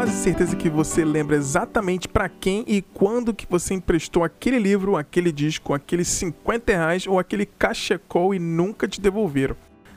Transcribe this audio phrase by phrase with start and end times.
[0.00, 4.96] quase certeza que você lembra exatamente para quem e quando que você emprestou aquele livro,
[4.96, 9.54] aquele disco, aqueles 50 reais ou aquele cachecol e nunca te devolveram.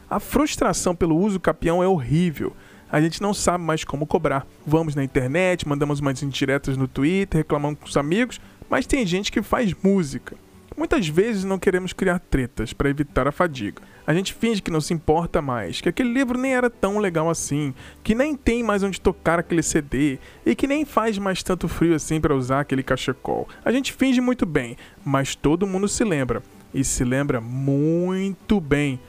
[0.09, 2.53] A frustração pelo uso capião é horrível.
[2.91, 4.45] A gente não sabe mais como cobrar.
[4.67, 9.31] Vamos na internet, mandamos umas indiretas no Twitter, reclamamos com os amigos, mas tem gente
[9.31, 10.35] que faz música.
[10.75, 13.81] Muitas vezes não queremos criar tretas para evitar a fadiga.
[14.05, 17.29] A gente finge que não se importa mais, que aquele livro nem era tão legal
[17.29, 17.73] assim,
[18.03, 21.95] que nem tem mais onde tocar aquele CD e que nem faz mais tanto frio
[21.95, 23.47] assim para usar aquele cachecol.
[23.63, 26.41] A gente finge muito bem, mas todo mundo se lembra
[26.73, 28.99] e se lembra muito bem.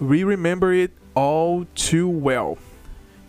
[0.00, 2.58] We remember it all too well.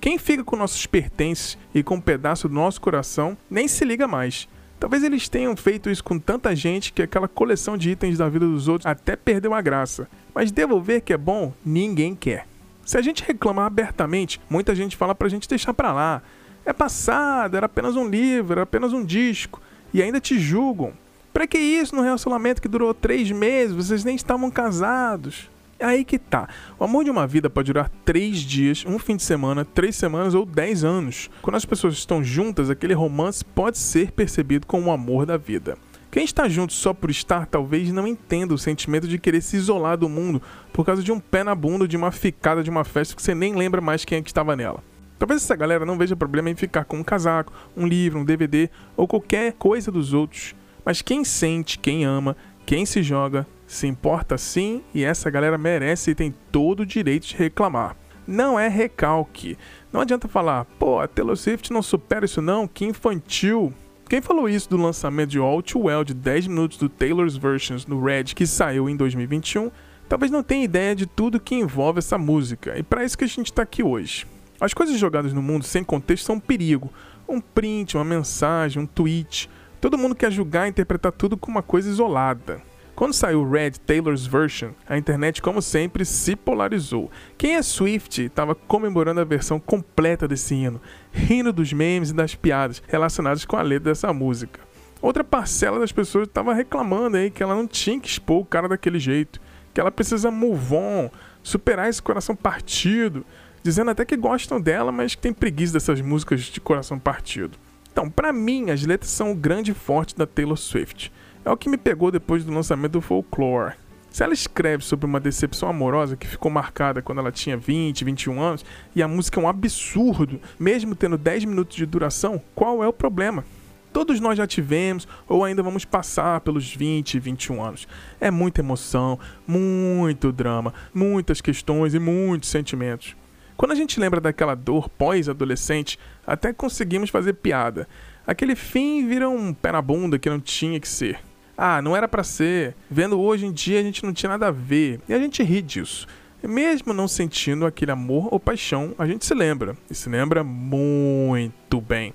[0.01, 4.07] Quem fica com nossos pertences e com um pedaço do nosso coração nem se liga
[4.07, 4.49] mais.
[4.83, 8.45] Talvez eles tenham feito isso com tanta gente que aquela coleção de itens da vida
[8.45, 10.09] dos outros até perdeu a graça.
[10.35, 12.45] Mas devolver que é bom, ninguém quer.
[12.83, 16.21] Se a gente reclamar abertamente, muita gente fala pra gente deixar pra lá.
[16.65, 19.61] É passado, era apenas um livro, era apenas um disco.
[19.93, 20.91] E ainda te julgam.
[21.31, 23.73] Pra que isso num relacionamento que durou três meses?
[23.73, 25.49] Vocês nem estavam casados.
[25.79, 26.47] Aí que tá.
[26.79, 30.33] O amor de uma vida pode durar três dias, um fim de semana, três semanas
[30.33, 31.29] ou dez anos.
[31.41, 35.77] Quando as pessoas estão juntas, aquele romance pode ser percebido como o amor da vida.
[36.13, 39.97] Quem está junto só por estar talvez não entenda o sentimento de querer se isolar
[39.97, 43.15] do mundo por causa de um pé na bunda, de uma ficada de uma festa
[43.15, 44.83] que você nem lembra mais quem é que estava nela.
[45.17, 48.69] Talvez essa galera não veja problema em ficar com um casaco, um livro, um DVD
[48.95, 50.53] ou qualquer coisa dos outros.
[50.85, 56.11] Mas quem sente, quem ama, quem se joga, se importa sim e essa galera merece
[56.11, 57.95] e tem todo o direito de reclamar.
[58.25, 59.57] Não é recalque.
[59.91, 63.73] Não adianta falar, pô, a Taylor Swift não supera isso não, que infantil.
[64.07, 67.85] Quem falou isso do lançamento de All Too Well de 10 minutos do Taylor's Versions
[67.85, 69.71] no Red que saiu em 2021,
[70.07, 73.27] talvez não tenha ideia de tudo que envolve essa música, e para isso que a
[73.27, 74.25] gente está aqui hoje.
[74.59, 76.89] As coisas jogadas no mundo sem contexto são um perigo.
[77.27, 79.49] Um print, uma mensagem, um tweet.
[79.81, 82.61] Todo mundo quer julgar e interpretar tudo como uma coisa isolada.
[82.95, 87.09] Quando saiu Red Taylor's Version, a internet, como sempre, se polarizou.
[87.37, 90.79] Quem é Swift estava comemorando a versão completa desse hino,
[91.11, 94.59] rindo dos memes e das piadas relacionadas com a letra dessa música.
[95.01, 98.69] Outra parcela das pessoas estava reclamando aí que ela não tinha que expor o cara
[98.69, 99.41] daquele jeito,
[99.73, 101.09] que ela precisa move on,
[101.41, 103.25] superar esse coração partido,
[103.63, 107.57] dizendo até que gostam dela, mas que tem preguiça dessas músicas de coração partido.
[107.91, 111.11] Então, para mim, as letras são o grande forte da Taylor Swift.
[111.45, 113.73] É o que me pegou depois do lançamento do Folklore.
[114.09, 118.41] Se ela escreve sobre uma decepção amorosa que ficou marcada quando ela tinha 20, 21
[118.41, 118.65] anos,
[118.95, 122.93] e a música é um absurdo, mesmo tendo 10 minutos de duração, qual é o
[122.93, 123.43] problema?
[123.91, 127.87] Todos nós já tivemos ou ainda vamos passar pelos 20, 21 anos.
[128.21, 133.17] É muita emoção, muito drama, muitas questões e muitos sentimentos.
[133.57, 137.87] Quando a gente lembra daquela dor pós-adolescente, até conseguimos fazer piada.
[138.25, 141.19] Aquele fim vira um pé na bunda que não tinha que ser.
[141.57, 142.75] Ah, não era para ser.
[142.89, 144.99] Vendo hoje em dia a gente não tinha nada a ver.
[145.07, 146.07] E a gente ri disso.
[146.41, 149.77] Mesmo não sentindo aquele amor ou paixão, a gente se lembra.
[149.89, 152.13] E se lembra muito bem.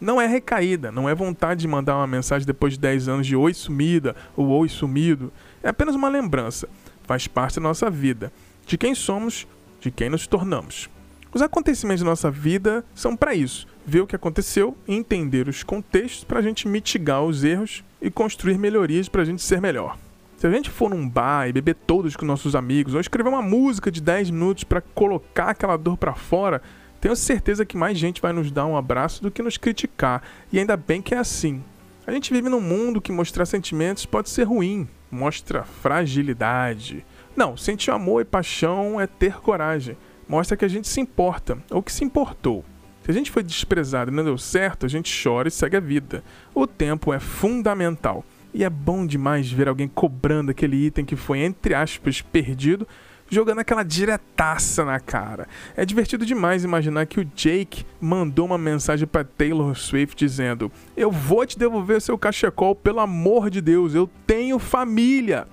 [0.00, 3.36] Não é recaída, não é vontade de mandar uma mensagem depois de 10 anos de
[3.36, 5.30] oi sumida ou oi sumido.
[5.62, 6.66] É apenas uma lembrança.
[7.02, 8.32] Faz parte da nossa vida,
[8.64, 9.46] de quem somos,
[9.78, 10.88] de quem nos tornamos.
[11.34, 16.24] Os acontecimentos da nossa vida são para isso: ver o que aconteceu entender os contextos
[16.24, 19.96] para a gente mitigar os erros e construir melhorias para a gente ser melhor.
[20.36, 23.42] Se a gente for num bar e beber todos com nossos amigos, ou escrever uma
[23.42, 26.62] música de 10 minutos para colocar aquela dor para fora,
[27.00, 30.22] tenho certeza que mais gente vai nos dar um abraço do que nos criticar.
[30.52, 31.62] E ainda bem que é assim.
[32.06, 37.04] A gente vive num mundo que mostrar sentimentos pode ser ruim, mostra fragilidade.
[37.36, 39.96] Não, sentir amor e paixão é ter coragem.
[40.28, 42.64] Mostra que a gente se importa, ou que se importou.
[43.10, 45.80] Se a gente foi desprezado e não deu certo, a gente chora e segue a
[45.80, 46.22] vida.
[46.54, 48.24] O tempo é fundamental.
[48.54, 52.86] E é bom demais ver alguém cobrando aquele item que foi, entre aspas, perdido,
[53.28, 55.48] jogando aquela diretaça na cara.
[55.76, 61.10] É divertido demais imaginar que o Jake mandou uma mensagem para Taylor Swift dizendo: Eu
[61.10, 65.48] vou te devolver seu cachecol, pelo amor de Deus, eu tenho família.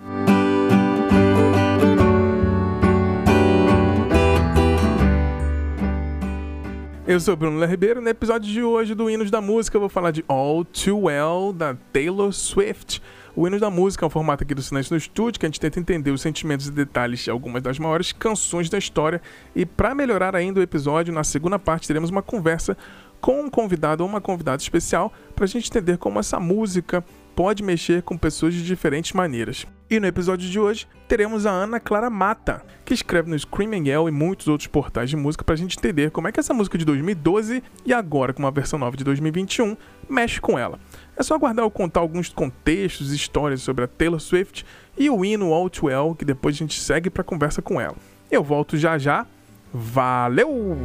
[7.07, 8.01] Eu sou Bruno Ribeiro.
[8.01, 11.53] No episódio de hoje do Hinos da Música, eu vou falar de All Too Well,
[11.53, 13.01] da Taylor Swift.
[13.33, 15.57] O Hinos da Música é um formato aqui do Silêncio no Estúdio que a gente
[15.57, 19.21] tenta entender os sentimentos e detalhes de algumas das maiores canções da história.
[19.55, 22.75] E para melhorar ainda o episódio, na segunda parte teremos uma conversa
[23.21, 27.05] com um convidado ou uma convidada especial para a gente entender como essa música
[27.37, 29.63] pode mexer com pessoas de diferentes maneiras.
[29.91, 34.09] E no episódio de hoje, teremos a Ana Clara Mata, que escreve no Screaming Yell
[34.09, 36.79] e muitos outros portais de música para a gente entender como é que essa música
[36.79, 39.77] de 2012 e agora com uma versão nova de 2021
[40.09, 40.79] mexe com ela.
[41.15, 44.65] É só aguardar eu contar alguns contextos e histórias sobre a Taylor Swift
[44.97, 47.97] e o hino All Too Well, que depois a gente segue para conversa com ela.
[48.31, 49.27] Eu volto já já.
[49.71, 50.75] Valeu!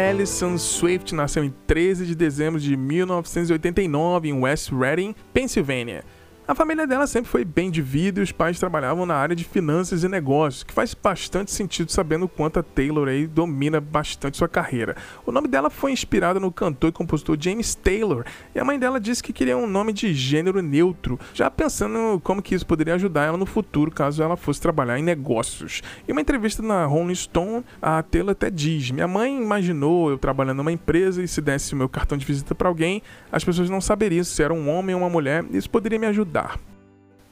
[0.00, 6.02] Alison Swift nasceu em 13 de dezembro de 1989 em West Reading, Pensilvânia.
[6.50, 9.44] A família dela sempre foi bem de vida e os pais trabalhavam na área de
[9.44, 14.36] finanças e negócios, que faz bastante sentido sabendo o quanto a Taylor aí domina bastante
[14.36, 14.96] sua carreira.
[15.24, 18.98] O nome dela foi inspirado no cantor e compositor James Taylor, e a mãe dela
[18.98, 23.26] disse que queria um nome de gênero neutro, já pensando como que isso poderia ajudar
[23.26, 25.82] ela no futuro caso ela fosse trabalhar em negócios.
[26.08, 30.56] Em uma entrevista na Rolling Stone, a Taylor até diz: "Minha mãe imaginou eu trabalhando
[30.56, 33.80] numa empresa e se desse o meu cartão de visita para alguém, as pessoas não
[33.80, 36.39] saberiam se era um homem ou uma mulher, e isso poderia me ajudar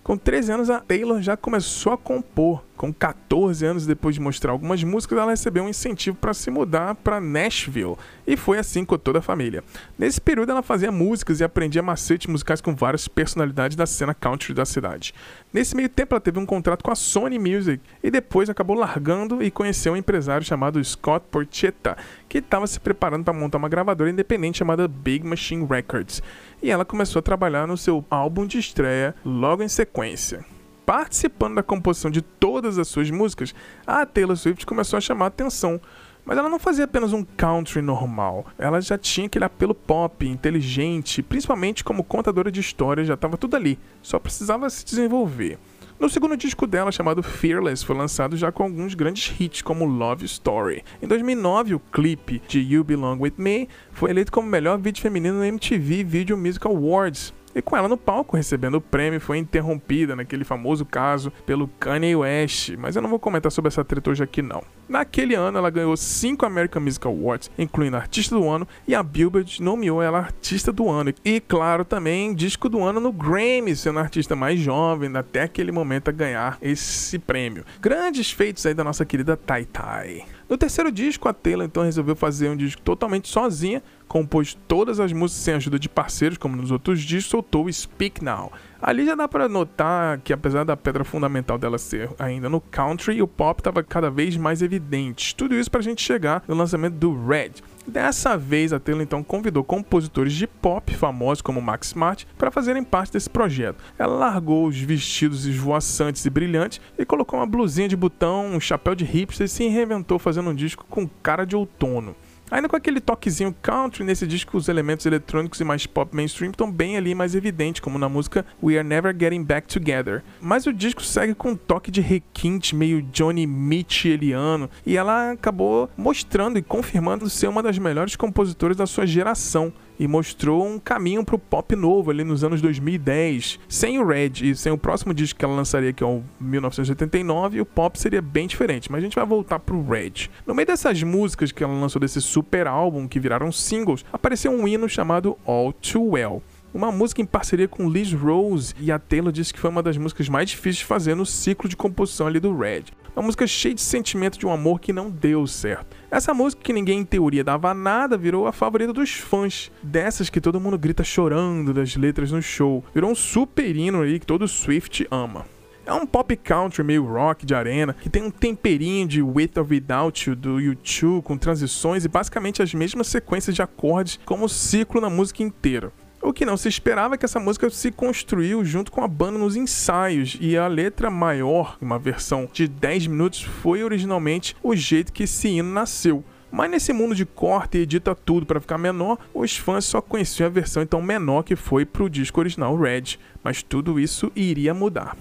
[0.09, 4.53] com 13 anos, a Taylor já começou a compor com 14 anos depois de mostrar
[4.53, 7.97] algumas músicas, ela recebeu um incentivo para se mudar para Nashville,
[8.27, 9.63] e foi assim com toda a família.
[9.99, 14.55] Nesse período, ela fazia músicas e aprendia macetes musicais com várias personalidades da cena country
[14.55, 15.13] da cidade.
[15.53, 19.43] Nesse meio tempo, ela teve um contrato com a Sony Music e depois acabou largando
[19.43, 24.09] e conheceu um empresário chamado Scott Porchetta, que estava se preparando para montar uma gravadora
[24.09, 26.23] independente chamada Big Machine Records.
[26.63, 30.45] E ela começou a trabalhar no seu álbum de estreia logo em sequência
[30.89, 33.55] participando da composição de todas as suas músicas,
[33.87, 35.79] a Taylor Swift começou a chamar a atenção.
[36.25, 41.23] Mas ela não fazia apenas um country normal, ela já tinha aquele apelo pop, inteligente,
[41.23, 45.59] principalmente como contadora de histórias, já estava tudo ali, só precisava se desenvolver.
[45.99, 50.25] No segundo disco dela, chamado Fearless, foi lançado já com alguns grandes hits, como Love
[50.27, 50.85] Story.
[51.03, 55.39] Em 2009, o clipe de You Belong With Me foi eleito como melhor vídeo feminino
[55.39, 60.15] no MTV Video Music Awards, e com ela no palco recebendo o prêmio foi interrompida
[60.15, 64.23] naquele famoso caso pelo Kanye West, mas eu não vou comentar sobre essa treta hoje
[64.23, 64.63] aqui não.
[64.89, 69.63] Naquele ano ela ganhou 5 American Music Awards, incluindo Artista do Ano, e a Billboard
[69.63, 71.13] nomeou ela Artista do Ano.
[71.25, 75.73] E claro, também Disco do Ano no Grammy, sendo a artista mais jovem até aquele
[75.73, 77.65] momento a ganhar esse prêmio.
[77.81, 80.25] Grandes feitos aí da nossa querida Tai Tai.
[80.49, 85.13] No terceiro disco, a Taylor então resolveu fazer um disco totalmente sozinha, compôs todas as
[85.13, 88.51] músicas sem ajuda de parceiros, como nos outros discos, soltou Speak Now.
[88.81, 93.21] Ali já dá para notar que apesar da pedra fundamental dela ser ainda no country,
[93.21, 95.35] o pop estava cada vez mais evidente.
[95.35, 97.55] Tudo isso para a gente chegar no lançamento do Red.
[97.87, 102.85] Dessa vez, a Taylor então convidou compositores de pop famosos como Max Smart para fazerem
[102.85, 103.83] parte desse projeto.
[103.99, 108.95] Ela largou os vestidos esvoaçantes e brilhantes e colocou uma blusinha de botão, um chapéu
[108.95, 112.15] de hipster e se reinventou fazendo um disco com cara de outono.
[112.51, 116.71] Ainda com aquele toquezinho country, nesse disco os elementos eletrônicos e mais pop mainstream estão
[116.71, 120.23] bem ali mais evidentes, como na música We Are Never Getting Back Together.
[120.41, 125.91] Mas o disco segue com um toque de requinte meio Johnny Mitchelliano, e ela acabou
[125.97, 131.25] mostrando e confirmando ser uma das melhores compositoras da sua geração e mostrou um caminho
[131.25, 133.59] para o pop novo ali nos anos 2010.
[133.69, 137.61] Sem o Red e sem o próximo disco que ela lançaria, que é o 1989,
[137.61, 140.29] o pop seria bem diferente, mas a gente vai voltar pro Red.
[140.47, 144.67] No meio dessas músicas que ela lançou desse super álbum que viraram singles, apareceu um
[144.69, 149.33] hino chamado All Too Well uma música em parceria com Liz Rose, e a Taylor
[149.33, 152.39] disse que foi uma das músicas mais difíceis de fazer no ciclo de composição ali
[152.39, 152.85] do Red.
[153.17, 155.97] Uma música cheia de sentimento de um amor que não deu certo.
[156.11, 159.73] Essa música que ninguém em teoria dava nada virou a favorita dos fãs.
[159.83, 162.85] Dessas que todo mundo grita chorando das letras no show.
[162.95, 165.47] Virou um super hino aí que todo Swift ama.
[165.85, 169.67] É um pop country meio rock de arena, que tem um temperinho de With or
[169.69, 175.01] Without You do U2 com transições e basicamente as mesmas sequências de acordes como ciclo
[175.01, 175.91] na música inteira.
[176.21, 179.39] O que não se esperava é que essa música se construiu junto com a banda
[179.39, 185.13] nos ensaios e a letra maior, uma versão de 10 minutos, foi originalmente o jeito
[185.13, 186.25] que esse hino nasceu.
[186.51, 190.47] Mas nesse mundo de corte e edita tudo para ficar menor, os fãs só conheciam
[190.47, 194.75] a versão então menor que foi para o disco original Red, mas tudo isso iria
[194.75, 195.17] mudar.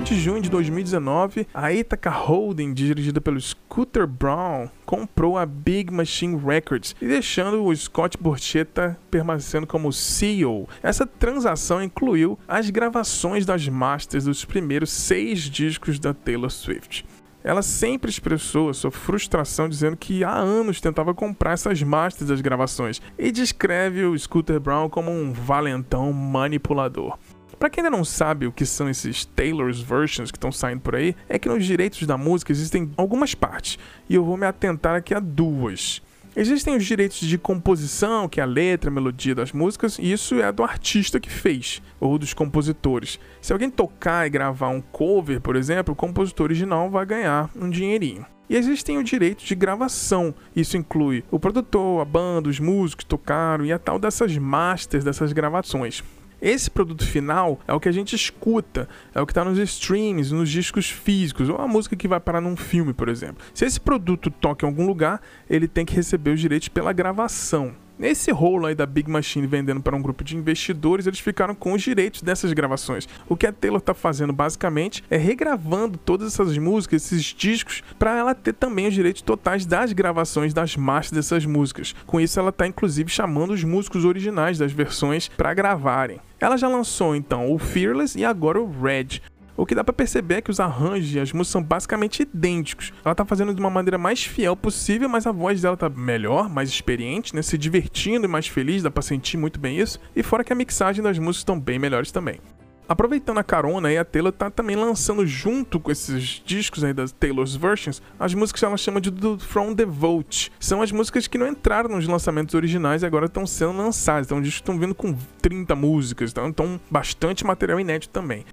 [0.00, 6.36] De junho de 2019, a Ithaca Holding, dirigida pelo Scooter Brown, comprou a Big Machine
[6.36, 10.68] Records e deixando o Scott Borchetta permanecendo como CEO.
[10.82, 17.04] Essa transação incluiu as gravações das masters dos primeiros seis discos da Taylor Swift.
[17.42, 23.02] Ela sempre expressou sua frustração dizendo que há anos tentava comprar essas masters das gravações
[23.18, 27.18] e descreve o Scooter Brown como um valentão manipulador.
[27.58, 30.94] Para quem ainda não sabe o que são esses Taylor's Versions que estão saindo por
[30.94, 34.96] aí, é que nos direitos da música existem algumas partes, e eu vou me atentar
[34.96, 36.02] aqui a duas.
[36.36, 40.40] Existem os direitos de composição, que é a letra, a melodia das músicas, e isso
[40.40, 43.20] é do artista que fez, ou dos compositores.
[43.40, 47.70] Se alguém tocar e gravar um cover, por exemplo, o compositor original vai ganhar um
[47.70, 48.26] dinheirinho.
[48.50, 50.34] E existem o direito de gravação.
[50.56, 55.04] Isso inclui o produtor, a banda, os músicos que tocaram e a tal dessas masters
[55.04, 56.02] dessas gravações.
[56.44, 60.30] Esse produto final é o que a gente escuta, é o que está nos streams,
[60.30, 63.42] nos discos físicos, ou a música que vai parar num filme, por exemplo.
[63.54, 67.74] Se esse produto toca em algum lugar, ele tem que receber os direitos pela gravação.
[67.96, 71.72] Nesse rolo aí da Big Machine vendendo para um grupo de investidores, eles ficaram com
[71.72, 73.08] os direitos dessas gravações.
[73.28, 78.18] O que a Taylor está fazendo basicamente é regravando todas essas músicas, esses discos, para
[78.18, 81.94] ela ter também os direitos totais das gravações das marchas dessas músicas.
[82.04, 86.20] Com isso, ela está inclusive chamando os músicos originais das versões para gravarem.
[86.40, 89.22] Ela já lançou então o Fearless e agora o Red.
[89.56, 92.92] O que dá para perceber é que os arranjos e as músicas são basicamente idênticos.
[93.04, 96.48] Ela tá fazendo de uma maneira mais fiel possível, mas a voz dela tá melhor,
[96.48, 97.40] mais experiente, né?
[97.40, 100.00] Se divertindo e mais feliz, dá pra sentir muito bem isso.
[100.16, 102.40] E fora que a mixagem das músicas estão bem melhores também.
[102.86, 107.56] Aproveitando a carona a Taylor tá também lançando junto com esses discos aí das Taylor's
[107.56, 110.52] Versions, as músicas que ela chama de do From the Vault.
[110.60, 114.26] São as músicas que não entraram nos lançamentos originais e agora estão sendo lançadas.
[114.26, 118.44] Então, discos estão vindo com 30 músicas, então, então bastante material inédito também.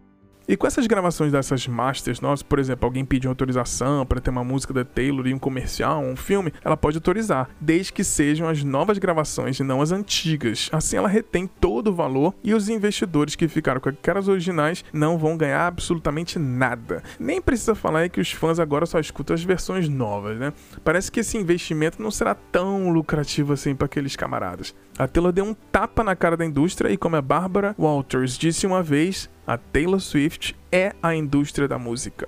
[0.51, 4.43] E com essas gravações dessas masters nossas, por exemplo, alguém pedir autorização para ter uma
[4.43, 8.61] música da Taylor em um comercial, um filme, ela pode autorizar, desde que sejam as
[8.61, 10.69] novas gravações e não as antigas.
[10.73, 15.17] Assim ela retém todo o valor e os investidores que ficaram com aquelas originais não
[15.17, 17.01] vão ganhar absolutamente nada.
[17.17, 20.51] Nem precisa falar que os fãs agora só escutam as versões novas, né?
[20.83, 24.75] Parece que esse investimento não será tão lucrativo assim para aqueles camaradas.
[25.01, 28.67] A Taylor deu um tapa na cara da indústria e, como a Barbara Walters disse
[28.67, 32.27] uma vez, a Taylor Swift é a indústria da música.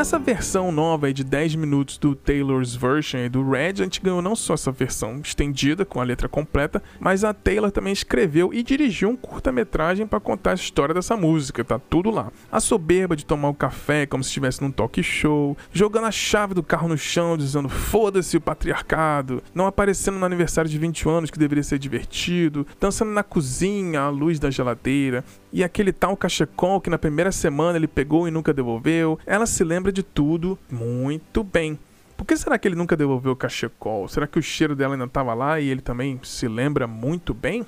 [0.00, 4.22] Nessa versão nova de 10 minutos do Taylor's Version e do Red, a gente ganhou
[4.22, 8.62] não só essa versão estendida com a letra completa, mas a Taylor também escreveu e
[8.62, 12.32] dirigiu um curta-metragem para contar a história dessa música, tá tudo lá.
[12.50, 16.54] A soberba de tomar o café como se estivesse num talk show, jogando a chave
[16.54, 21.30] do carro no chão dizendo foda-se o patriarcado, não aparecendo no aniversário de 20 anos
[21.30, 26.80] que deveria ser divertido, dançando na cozinha à luz da geladeira, e aquele tal cachecol
[26.80, 29.18] que na primeira semana ele pegou e nunca devolveu.
[29.26, 31.78] Ela se lembra de tudo muito bem.
[32.16, 34.06] Por que será que ele nunca devolveu o cachecol?
[34.06, 37.64] Será que o cheiro dela ainda estava lá e ele também se lembra muito bem?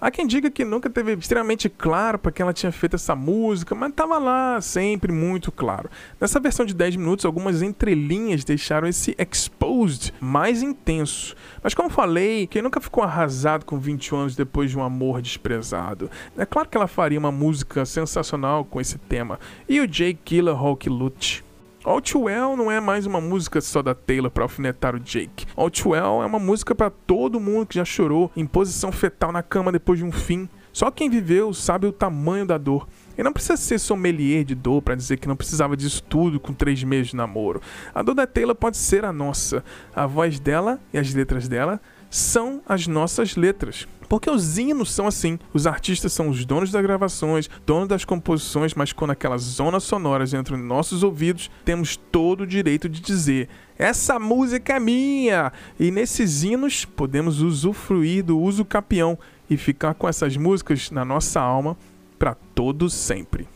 [0.00, 3.74] Há quem diga que nunca teve extremamente claro para quem ela tinha feito essa música,
[3.74, 5.90] mas estava lá sempre muito claro.
[6.18, 11.36] Nessa versão de 10 minutos, algumas entrelinhas deixaram esse exposed mais intenso.
[11.62, 16.10] Mas como falei, quem nunca ficou arrasado com 20 anos depois de um amor desprezado?
[16.38, 19.38] É claro que ela faria uma música sensacional com esse tema.
[19.68, 21.44] E o Jake Gyllenhaal que lute.
[21.82, 25.46] All Too Well não é mais uma música só da Taylor para alfinetar o Jake.
[25.56, 29.32] All Too Well é uma música para todo mundo que já chorou em posição fetal
[29.32, 30.46] na cama depois de um fim.
[30.74, 32.86] Só quem viveu sabe o tamanho da dor.
[33.16, 36.52] E não precisa ser sommelier de dor para dizer que não precisava disso tudo com
[36.52, 37.62] três meses de namoro.
[37.94, 39.64] A dor da Taylor pode ser a nossa.
[39.96, 41.80] A voz dela e as letras dela
[42.10, 43.86] são as nossas letras.
[44.08, 45.38] Porque os hinos são assim.
[45.54, 50.34] Os artistas são os donos das gravações, donos das composições, mas quando aquelas zonas sonoras
[50.34, 53.48] entram em nossos ouvidos, temos todo o direito de dizer:
[53.78, 55.52] essa música é minha!
[55.78, 59.16] E nesses hinos podemos usufruir do uso capião
[59.48, 61.76] e ficar com essas músicas na nossa alma
[62.18, 63.46] para todo sempre.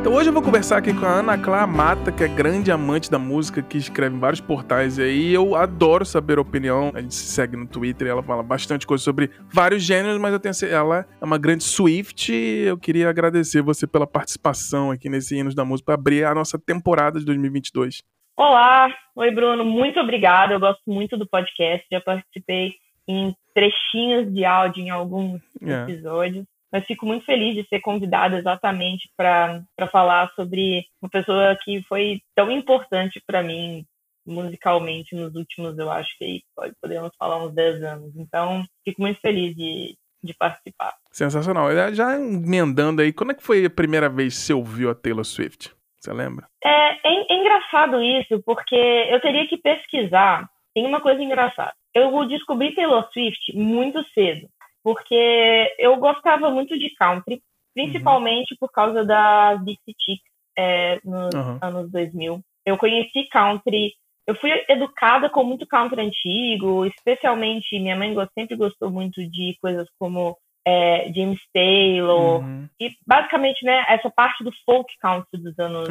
[0.00, 3.10] Então hoje eu vou conversar aqui com a Ana Clara Mata, que é grande amante
[3.10, 5.34] da música, que escreve em vários portais e aí.
[5.34, 6.92] Eu adoro saber a opinião.
[6.94, 10.32] A gente se segue no Twitter e ela fala bastante coisa sobre vários gêneros, mas
[10.32, 12.32] eu tenho ela é uma grande Swift.
[12.32, 16.58] eu queria agradecer você pela participação aqui nesse Hinos da Música para abrir a nossa
[16.58, 18.02] temporada de 2022.
[18.36, 20.54] Olá, oi Bruno, muito obrigada.
[20.54, 22.74] Eu gosto muito do podcast, já participei
[23.08, 25.42] em trechinhos de áudio em alguns.
[25.60, 25.82] É.
[25.82, 31.82] episódios mas fico muito feliz de ser convidada exatamente para falar sobre uma pessoa que
[31.82, 33.84] foi tão importante para mim
[34.28, 36.42] musicalmente nos últimos, eu acho que
[36.80, 38.12] podemos falar uns 10 anos.
[38.14, 40.94] Então, fico muito feliz de, de participar.
[41.10, 41.70] Sensacional.
[41.94, 45.24] Já emendando aí, quando é que foi a primeira vez que você ouviu a Taylor
[45.24, 45.72] Swift?
[45.98, 46.46] Você lembra?
[46.62, 50.48] É, é, é engraçado isso, porque eu teria que pesquisar.
[50.74, 51.72] Tem uma coisa engraçada.
[51.94, 54.46] Eu descobri Taylor Swift muito cedo
[54.88, 57.42] porque eu gostava muito de country,
[57.74, 58.56] principalmente uhum.
[58.58, 61.58] por causa da Dixie Chicks é, nos uhum.
[61.60, 62.40] anos 2000.
[62.64, 63.92] Eu conheci country
[64.26, 69.86] eu fui educada com muito country antigo, especialmente minha mãe sempre gostou muito de coisas
[69.98, 72.68] como é, James Taylor uhum.
[72.80, 75.88] e basicamente né essa parte do folk country dos anos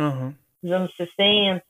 [0.62, 1.64] dos anos 60,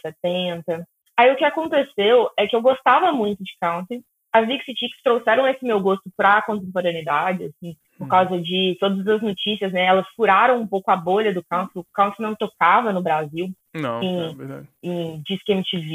[0.00, 0.84] 70.
[1.16, 4.02] Aí o que aconteceu é que eu gostava muito de country.
[4.32, 8.08] As Dixie Chicks trouxeram esse meu gosto para a contemporaneidade, assim, por uhum.
[8.08, 9.84] causa de todas as notícias, né?
[9.84, 11.78] Elas furaram um pouco a bolha do country.
[11.78, 13.50] O country não tocava no Brasil.
[13.74, 14.68] Não, em, é verdade.
[14.82, 15.92] Em Disque MTV,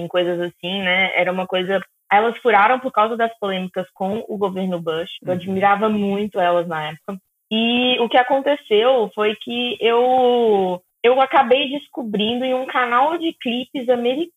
[0.00, 1.12] em coisas assim, né?
[1.18, 1.80] Era uma coisa.
[2.10, 5.10] Elas furaram por causa das polêmicas com o governo Bush.
[5.20, 5.34] Eu uhum.
[5.34, 7.18] admirava muito elas na época.
[7.50, 13.88] E o que aconteceu foi que eu eu acabei descobrindo em um canal de clipes
[13.88, 14.30] americano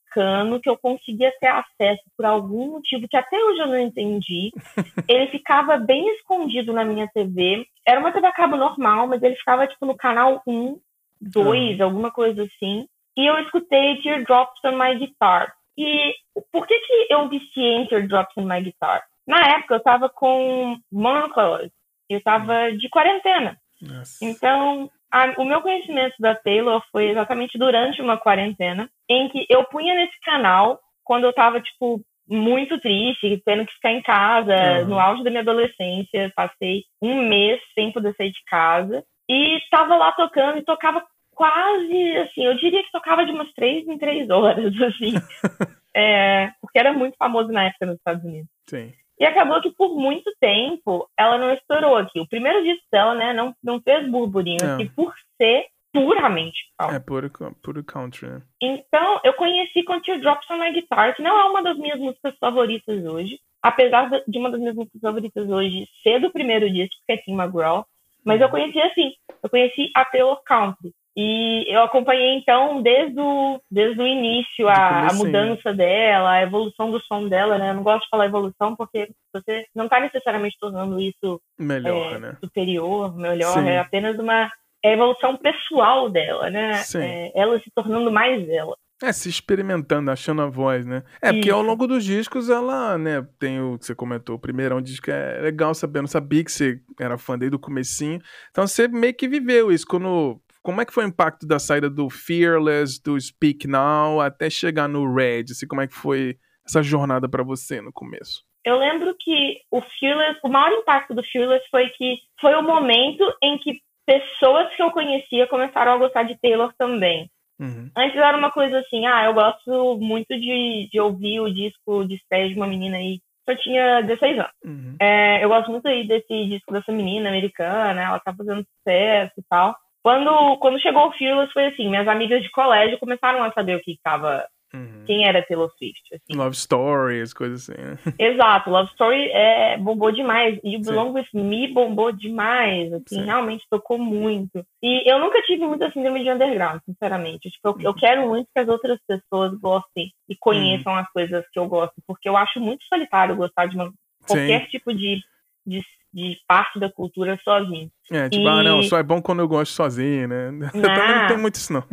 [0.62, 4.52] que eu conseguia ter acesso por algum motivo que até hoje eu não entendi.
[5.10, 7.66] ele ficava bem escondido na minha TV.
[7.86, 10.80] Era uma TV a cabo normal, mas ele ficava tipo no canal 1
[11.22, 11.86] dois, uhum.
[11.86, 12.88] alguma coisa assim.
[13.18, 15.54] E eu escutei Teardrops on My Guitar.
[15.78, 16.14] E
[16.52, 19.04] por que, que eu viciei em Teardrops on My Guitar?
[19.28, 21.72] Na época eu tava com monoclose.
[22.10, 23.58] Eu tava de quarentena.
[23.82, 24.24] Nossa.
[24.24, 29.64] Então, a, o meu conhecimento da Taylor foi exatamente durante uma quarentena, em que eu
[29.64, 34.88] punha nesse canal quando eu tava, tipo, muito triste, tendo que ficar em casa, uhum.
[34.90, 36.34] no auge da minha adolescência.
[36.36, 39.06] Passei um mês sem poder sair de casa.
[39.30, 43.88] E estava lá tocando e tocava quase, assim, eu diria que tocava de umas três
[43.88, 45.14] em três horas, assim.
[45.96, 48.50] é, porque era muito famoso na época nos Estados Unidos.
[48.70, 48.92] Sim.
[49.20, 52.20] E acabou que por muito tempo ela não estourou aqui.
[52.20, 56.96] O primeiro disco dela, né, não, não fez burburinho aqui por ser puramente country.
[56.96, 57.32] É puro,
[57.64, 58.42] puro country, né?
[58.62, 62.36] Então, eu conheci com Teardrops on My Guitar, que não é uma das minhas músicas
[62.38, 63.40] favoritas hoje.
[63.62, 67.34] Apesar de uma das minhas músicas favoritas hoje ser do primeiro disco, que é Tim
[67.34, 67.88] McGraw.
[68.24, 70.94] Mas eu conheci assim, eu conheci a Taylor Country.
[71.18, 76.92] E eu acompanhei, então, desde o, desde o início, a, a, mudança dela, a evolução
[76.92, 77.70] do som dela, né?
[77.70, 82.20] Eu não gosto de falar evolução porque você não está necessariamente tornando isso melhor, é,
[82.20, 82.38] né?
[82.44, 83.54] superior, melhor.
[83.54, 83.70] Sim.
[83.70, 84.52] É apenas uma
[84.84, 86.84] é evolução pessoal dela, né?
[86.96, 88.76] É, ela se tornando mais ela.
[89.02, 91.04] É, se experimentando, achando a voz, né?
[91.22, 94.76] É, porque ao longo dos discos ela, né, tem o que você comentou, o primeiro
[94.76, 97.60] é um disco é legal saber, eu não sabia que você era fã desde o
[97.60, 98.22] comecinho.
[98.52, 101.88] Então você meio que viveu isso quando como é que foi o impacto da saída
[101.88, 105.46] do Fearless, do Speak Now, até chegar no Red?
[105.52, 108.44] Assim, como é que foi essa jornada para você no começo?
[108.66, 113.24] Eu lembro que o Fearless, o maior impacto do Fearless foi que foi o momento
[113.44, 117.30] em que pessoas que eu conhecia começaram a gostar de Taylor também.
[117.60, 117.92] Uhum.
[117.96, 122.16] Antes era uma coisa assim, ah, eu gosto muito de, de ouvir o disco de
[122.16, 123.20] estreia de uma menina aí.
[123.48, 124.52] Eu tinha 16 anos.
[124.66, 124.96] Uhum.
[125.00, 129.44] É, eu gosto muito aí desse disco dessa menina americana, ela tá fazendo sucesso e
[129.48, 129.76] tal.
[130.06, 133.82] Quando, quando chegou o Fearless, foi assim, minhas amigas de colégio começaram a saber o
[133.82, 135.04] que estava Uhum.
[135.06, 136.04] Quem era Taylor Swift?
[136.14, 136.38] Assim.
[136.38, 137.98] Love Story, as coisas assim, né?
[138.20, 140.60] Exato, Love Story é, bombou demais.
[140.66, 142.92] E o Belong With Me bombou demais.
[142.92, 143.26] Assim, Sim.
[143.26, 144.66] realmente tocou muito.
[144.84, 147.50] E eu nunca tive muita síndrome de underground, sinceramente.
[147.50, 147.98] Tipo, eu, eu uhum.
[147.98, 151.00] quero muito que as outras pessoas gostem e conheçam uhum.
[151.00, 153.94] as coisas que eu gosto, porque eu acho muito solitário gostar de uma,
[154.28, 154.68] qualquer Sim.
[154.68, 155.22] tipo de,
[155.66, 155.82] de
[156.16, 157.92] de parte da cultura sozinho.
[158.10, 158.48] É, tipo, e...
[158.48, 160.48] ah, não, só é bom quando eu gosto sozinho, né?
[160.74, 161.84] Eu também não tenho muito isso, não.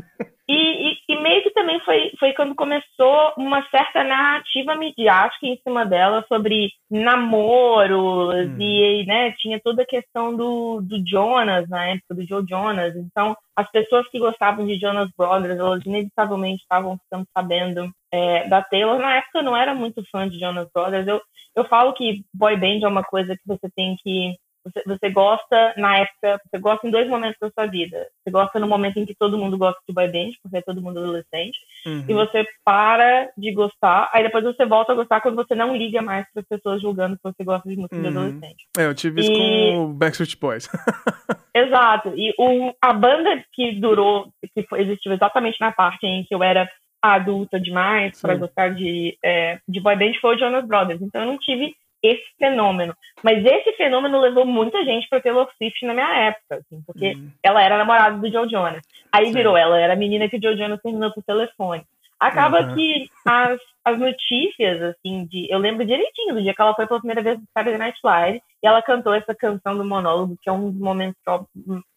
[0.48, 5.86] E, e, e, meio também foi, foi quando começou uma certa narrativa midiática em cima
[5.86, 8.56] dela sobre namoros hum.
[8.60, 12.96] e, né, tinha toda a questão do, do Jonas na época, do Joe Jonas.
[12.96, 18.60] Então, as pessoas que gostavam de Jonas Brothers, elas inevitavelmente estavam ficando sabendo é, da
[18.62, 18.98] Taylor.
[18.98, 21.06] Na época, eu não era muito fã de Jonas Brothers.
[21.06, 21.22] Eu,
[21.54, 25.74] eu falo que boy band é uma coisa que você tem que você, você, gosta
[25.76, 28.06] na época, você gosta em dois momentos da sua vida.
[28.22, 30.80] Você gosta no momento em que todo mundo gosta de boy band, porque é todo
[30.80, 32.04] mundo adolescente, uhum.
[32.08, 36.00] e você para de gostar, aí depois você volta a gostar quando você não liga
[36.00, 38.02] mais para as pessoas julgando que você gosta de música uhum.
[38.02, 38.66] de adolescente.
[38.78, 40.68] É, eu tive isso com o Backstreet Boys.
[41.54, 42.12] Exato.
[42.16, 46.42] E o, a banda que durou, que foi, existiu exatamente na parte em que eu
[46.42, 46.68] era
[47.02, 51.02] adulta demais para gostar de, é, de boy band foi o Jonas Brothers.
[51.02, 52.94] Então eu não tive esse fenômeno.
[53.22, 57.30] Mas esse fenômeno levou muita gente para Taylor Swift na minha época, assim, porque uhum.
[57.42, 58.82] ela era namorada do Joe Jonas.
[59.12, 59.32] Aí Sim.
[59.32, 61.84] virou, ela era a menina que o Joe Jonas terminou por telefone.
[62.18, 62.74] Acaba uhum.
[62.74, 65.50] que as, as notícias, assim, de.
[65.50, 68.42] Eu lembro direitinho do dia que ela foi pela primeira vez no Saturday Night Live
[68.62, 71.48] e ela cantou essa canção do monólogo, que é um dos momentos que eu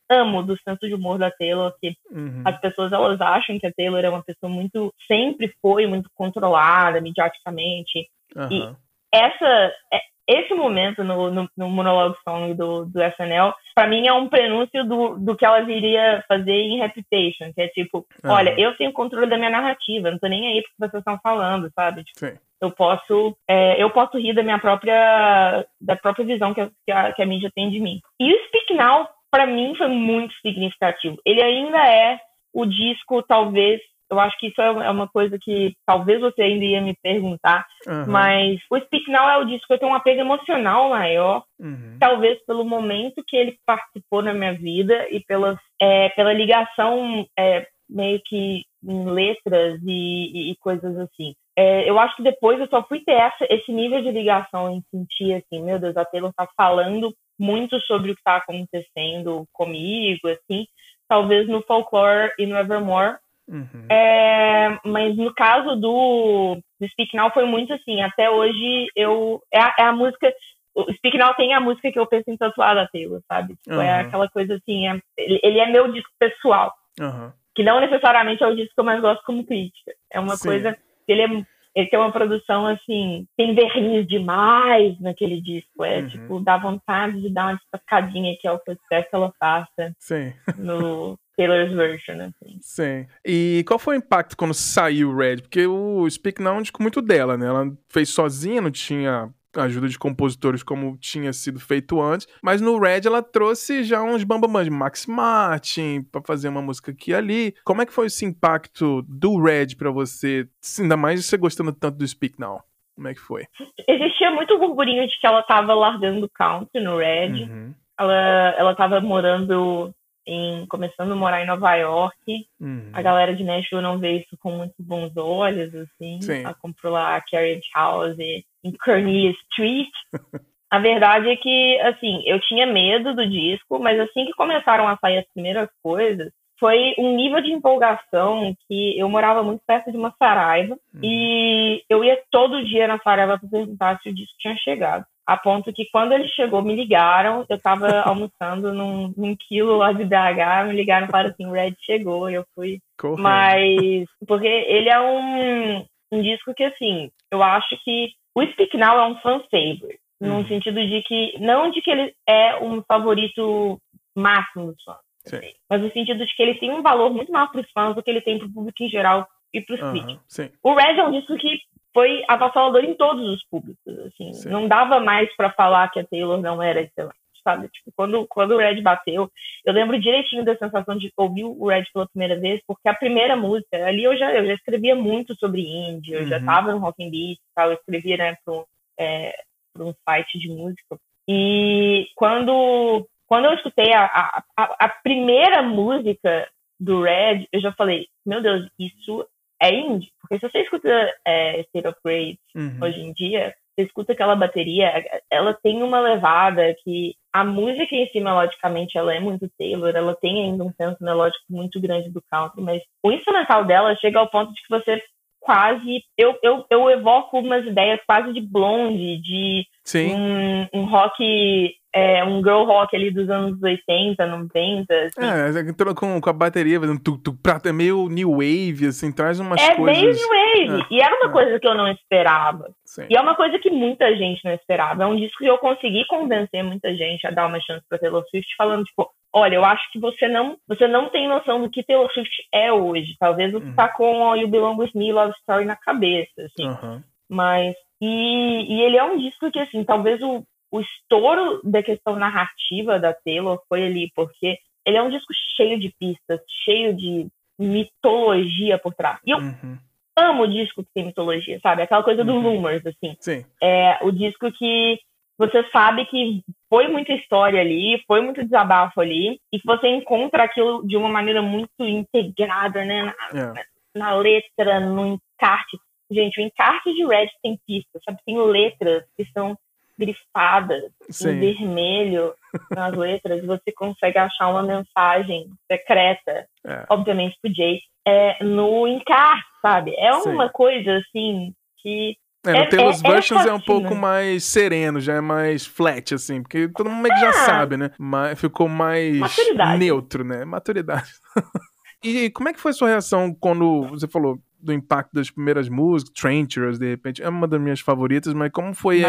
[0.10, 2.42] amo do senso de humor da Taylor, que uhum.
[2.44, 4.92] as pessoas elas acham que a Taylor é uma pessoa muito.
[5.08, 8.10] sempre foi muito controlada mediaticamente.
[8.36, 8.52] Uhum.
[8.52, 8.76] E
[9.16, 14.14] essa, é, esse momento no, no, no monólogo song do, do SNL, para mim é
[14.14, 18.32] um prenúncio do, do que ela viria fazer em Reputation, que é tipo, uhum.
[18.32, 21.72] olha, eu tenho controle da minha narrativa, não tô nem aí porque vocês estão falando,
[21.76, 22.04] sabe?
[22.04, 22.40] Tipo.
[22.62, 26.92] Eu posso, é, eu posso rir da minha própria, da própria visão que a, que
[26.92, 28.00] a, que a mídia tem de mim.
[28.20, 31.18] E o Speak Now, para mim, foi muito significativo.
[31.26, 32.18] Ele ainda é
[32.54, 36.66] o disco, talvez, eu acho que isso é, é uma coisa que talvez você ainda
[36.66, 38.06] ia me perguntar, uhum.
[38.08, 41.98] mas o Speak Now é o disco que eu tenho um apego emocional maior, uhum.
[42.00, 47.68] talvez pelo momento que ele participou na minha vida e pelas, é, pela ligação é,
[47.90, 51.34] meio que em letras e, e coisas assim.
[51.58, 54.84] É, eu acho que depois eu só fui ter essa, esse nível de ligação em
[54.92, 60.28] sentir assim, meu Deus, a Taylor tá falando muito sobre o que está acontecendo comigo,
[60.28, 60.68] assim,
[61.08, 63.86] talvez no Folklore e no Evermore, Uhum.
[63.90, 69.42] É, mas no caso do, do Speak Now foi muito assim, até hoje eu.
[69.52, 70.34] É a, é a, música.
[70.74, 73.56] O Speak Now tem a música que eu penso em tatuar da Taylor, sabe?
[73.64, 73.82] Tipo, uhum.
[73.82, 76.74] É aquela coisa assim, é, ele, ele, é meu disco pessoal.
[77.00, 77.32] Uhum.
[77.56, 79.94] Que não necessariamente é o disco que eu mais gosto como crítica.
[80.12, 80.48] É uma Sim.
[80.48, 80.78] coisa.
[81.08, 85.84] Ele é ele tem uma produção assim, tem verniz demais naquele disco.
[85.84, 86.08] É uhum.
[86.08, 89.34] tipo, dá vontade de dar uma destacadinha que é o que eu espero que ela
[89.38, 90.34] faça Sim.
[90.58, 92.58] no Taylor's version, assim.
[92.62, 93.08] Sim.
[93.26, 95.38] E qual foi o impacto quando saiu o Red?
[95.38, 97.48] Porque o Speak Now disco muito dela, né?
[97.48, 102.78] Ela fez sozinha, não tinha ajuda de compositores como tinha sido feito antes, mas no
[102.78, 107.16] Red ela trouxe já uns bambamãs de Max Martin para fazer uma música aqui e
[107.16, 107.56] ali.
[107.64, 110.48] Como é que foi esse impacto do Red para você,
[110.80, 112.62] ainda mais você gostando tanto do Speak Now?
[112.96, 113.46] Como é que foi?
[113.88, 117.44] Existia muito burburinho de que ela tava largando o country no Red.
[117.44, 117.74] Uhum.
[117.98, 119.94] Ela, ela tava morando
[120.26, 122.48] em começando a morar em Nova York.
[122.60, 122.90] Uhum.
[122.94, 126.22] A galera de Nashville não vê isso com muitos bons olhos, assim.
[126.22, 126.44] Sim.
[126.44, 129.90] Ela comprou lá a Carriage House em Cornelia Street.
[130.70, 134.98] a verdade é que, assim, eu tinha medo do disco, mas assim que começaram a
[134.98, 139.98] sair as primeiras coisas, foi um nível de empolgação que eu morava muito perto de
[139.98, 141.02] uma Saraiva uhum.
[141.04, 145.38] e eu ia todo dia na Saraiva para perguntar se o disco tinha chegado a
[145.38, 150.06] ponto que quando ele chegou, me ligaram, eu estava almoçando num, num, quilo lá de
[150.06, 152.80] BH, me ligaram e falaram assim, o Red chegou, e eu fui.
[153.18, 159.00] Mas, porque ele é um, um disco que, assim, eu acho que o Speak Now
[159.00, 160.28] é um fan favorite, hum.
[160.28, 163.80] no sentido de que, não de que ele é um favorito
[164.16, 167.52] máximo dos fãs, assim, mas no sentido de que ele tem um valor muito maior
[167.52, 169.82] para os fãs do que ele tem para o público em geral e para os
[169.82, 170.52] uhum, críticos.
[170.62, 171.60] O Red é um disco que
[171.96, 174.34] foi avassalador em todos os públicos, assim.
[174.34, 174.50] Sim.
[174.50, 177.70] Não dava mais para falar que a Taylor não era excelente, sabe?
[177.70, 179.32] Tipo, quando, quando o Red bateu,
[179.64, 183.38] eu lembro direitinho da sensação de ouvir o Red pela primeira vez, porque a primeira
[183.38, 186.28] música, ali eu já, eu já escrevia muito sobre indie, eu uhum.
[186.28, 188.64] já tava no Rock and Beat, tal, eu escrevia, né, para um,
[189.00, 189.34] é,
[189.80, 190.98] um site de música.
[191.30, 196.46] E quando, quando eu escutei a, a, a primeira música
[196.78, 199.26] do Red, eu já falei, meu Deus, isso
[199.62, 200.12] é indie.
[200.20, 200.90] Porque se você escuta
[201.26, 202.78] é, State of Grace uhum.
[202.82, 208.08] hoje em dia, você escuta aquela bateria, ela tem uma levada que a música em
[208.08, 212.24] si, melodicamente, ela é muito Taylor, ela tem ainda um senso melódico muito grande do
[212.32, 215.02] country, mas o instrumental dela chega ao ponto de que você
[215.42, 216.04] quase.
[216.18, 219.68] Eu, eu, eu evoco umas ideias quase de blonde, de
[220.14, 224.94] um, um rock é, um girl rock ali dos anos 80, 90.
[224.94, 225.22] Assim.
[225.22, 229.62] É, entrou com, com a bateria, tu, tu, é meio new wave, assim, traz umas
[229.62, 229.98] é coisas.
[229.98, 230.84] É meio new wave.
[230.84, 231.32] É, e era uma é.
[231.32, 232.70] coisa que eu não esperava.
[232.84, 233.06] Sim.
[233.10, 235.04] E é uma coisa que muita gente não esperava.
[235.04, 238.26] É um disco que eu consegui convencer muita gente a dar uma chance pra Taylor
[238.30, 241.82] Swift, falando, tipo, olha, eu acho que você não, você não tem noção do que
[241.82, 243.16] Taylor Swift é hoje.
[243.18, 243.74] Talvez você uhum.
[243.74, 246.68] tá com o You Belong With Me, Love Story na cabeça, assim.
[246.68, 247.02] Uhum.
[247.30, 252.16] Mas e, e, ele é um disco que, assim, talvez o, o estouro da questão
[252.16, 257.28] narrativa da Taylor foi ali, porque ele é um disco cheio de pistas, cheio de
[257.58, 259.20] mitologia por trás.
[259.26, 259.78] E eu uhum.
[260.18, 261.82] amo o disco que tem mitologia, sabe?
[261.82, 262.68] Aquela coisa do uhum.
[262.68, 263.16] Assim.
[263.20, 263.46] Sim.
[263.62, 265.00] É o disco que
[265.38, 270.44] você sabe que foi muita história ali, foi muito desabafo ali, e que você encontra
[270.44, 273.04] aquilo de uma maneira muito integrada, né?
[273.04, 273.62] Na, yeah.
[273.62, 273.66] É.
[273.98, 275.78] na letra, no encarte.
[276.10, 278.20] Gente, o encarte de Red tem pistas, sabe?
[278.26, 279.58] Tem letras que são
[279.98, 281.30] grifadas Sim.
[281.30, 282.34] em vermelho
[282.72, 286.86] nas letras, você consegue achar uma mensagem secreta, é.
[286.90, 289.96] obviamente pro Jay, é, no encarte, sabe?
[289.98, 290.54] É uma Sim.
[290.54, 292.16] coisa assim que.
[292.46, 295.66] É, no é, Taylor's é, Versions é, é, um pouco mais sereno, já é mais
[295.66, 297.34] flat, assim, porque todo mundo meio que já ah.
[297.34, 297.90] sabe, né?
[297.98, 299.80] Mas ficou mais Maturidade.
[299.80, 300.46] neutro, né?
[300.46, 301.12] Maturidade.
[302.04, 305.70] e como é que foi a sua reação quando você falou, do impacto das primeiras
[305.70, 309.04] músicas, Trenchers, de repente, é uma das minhas favoritas, mas como foi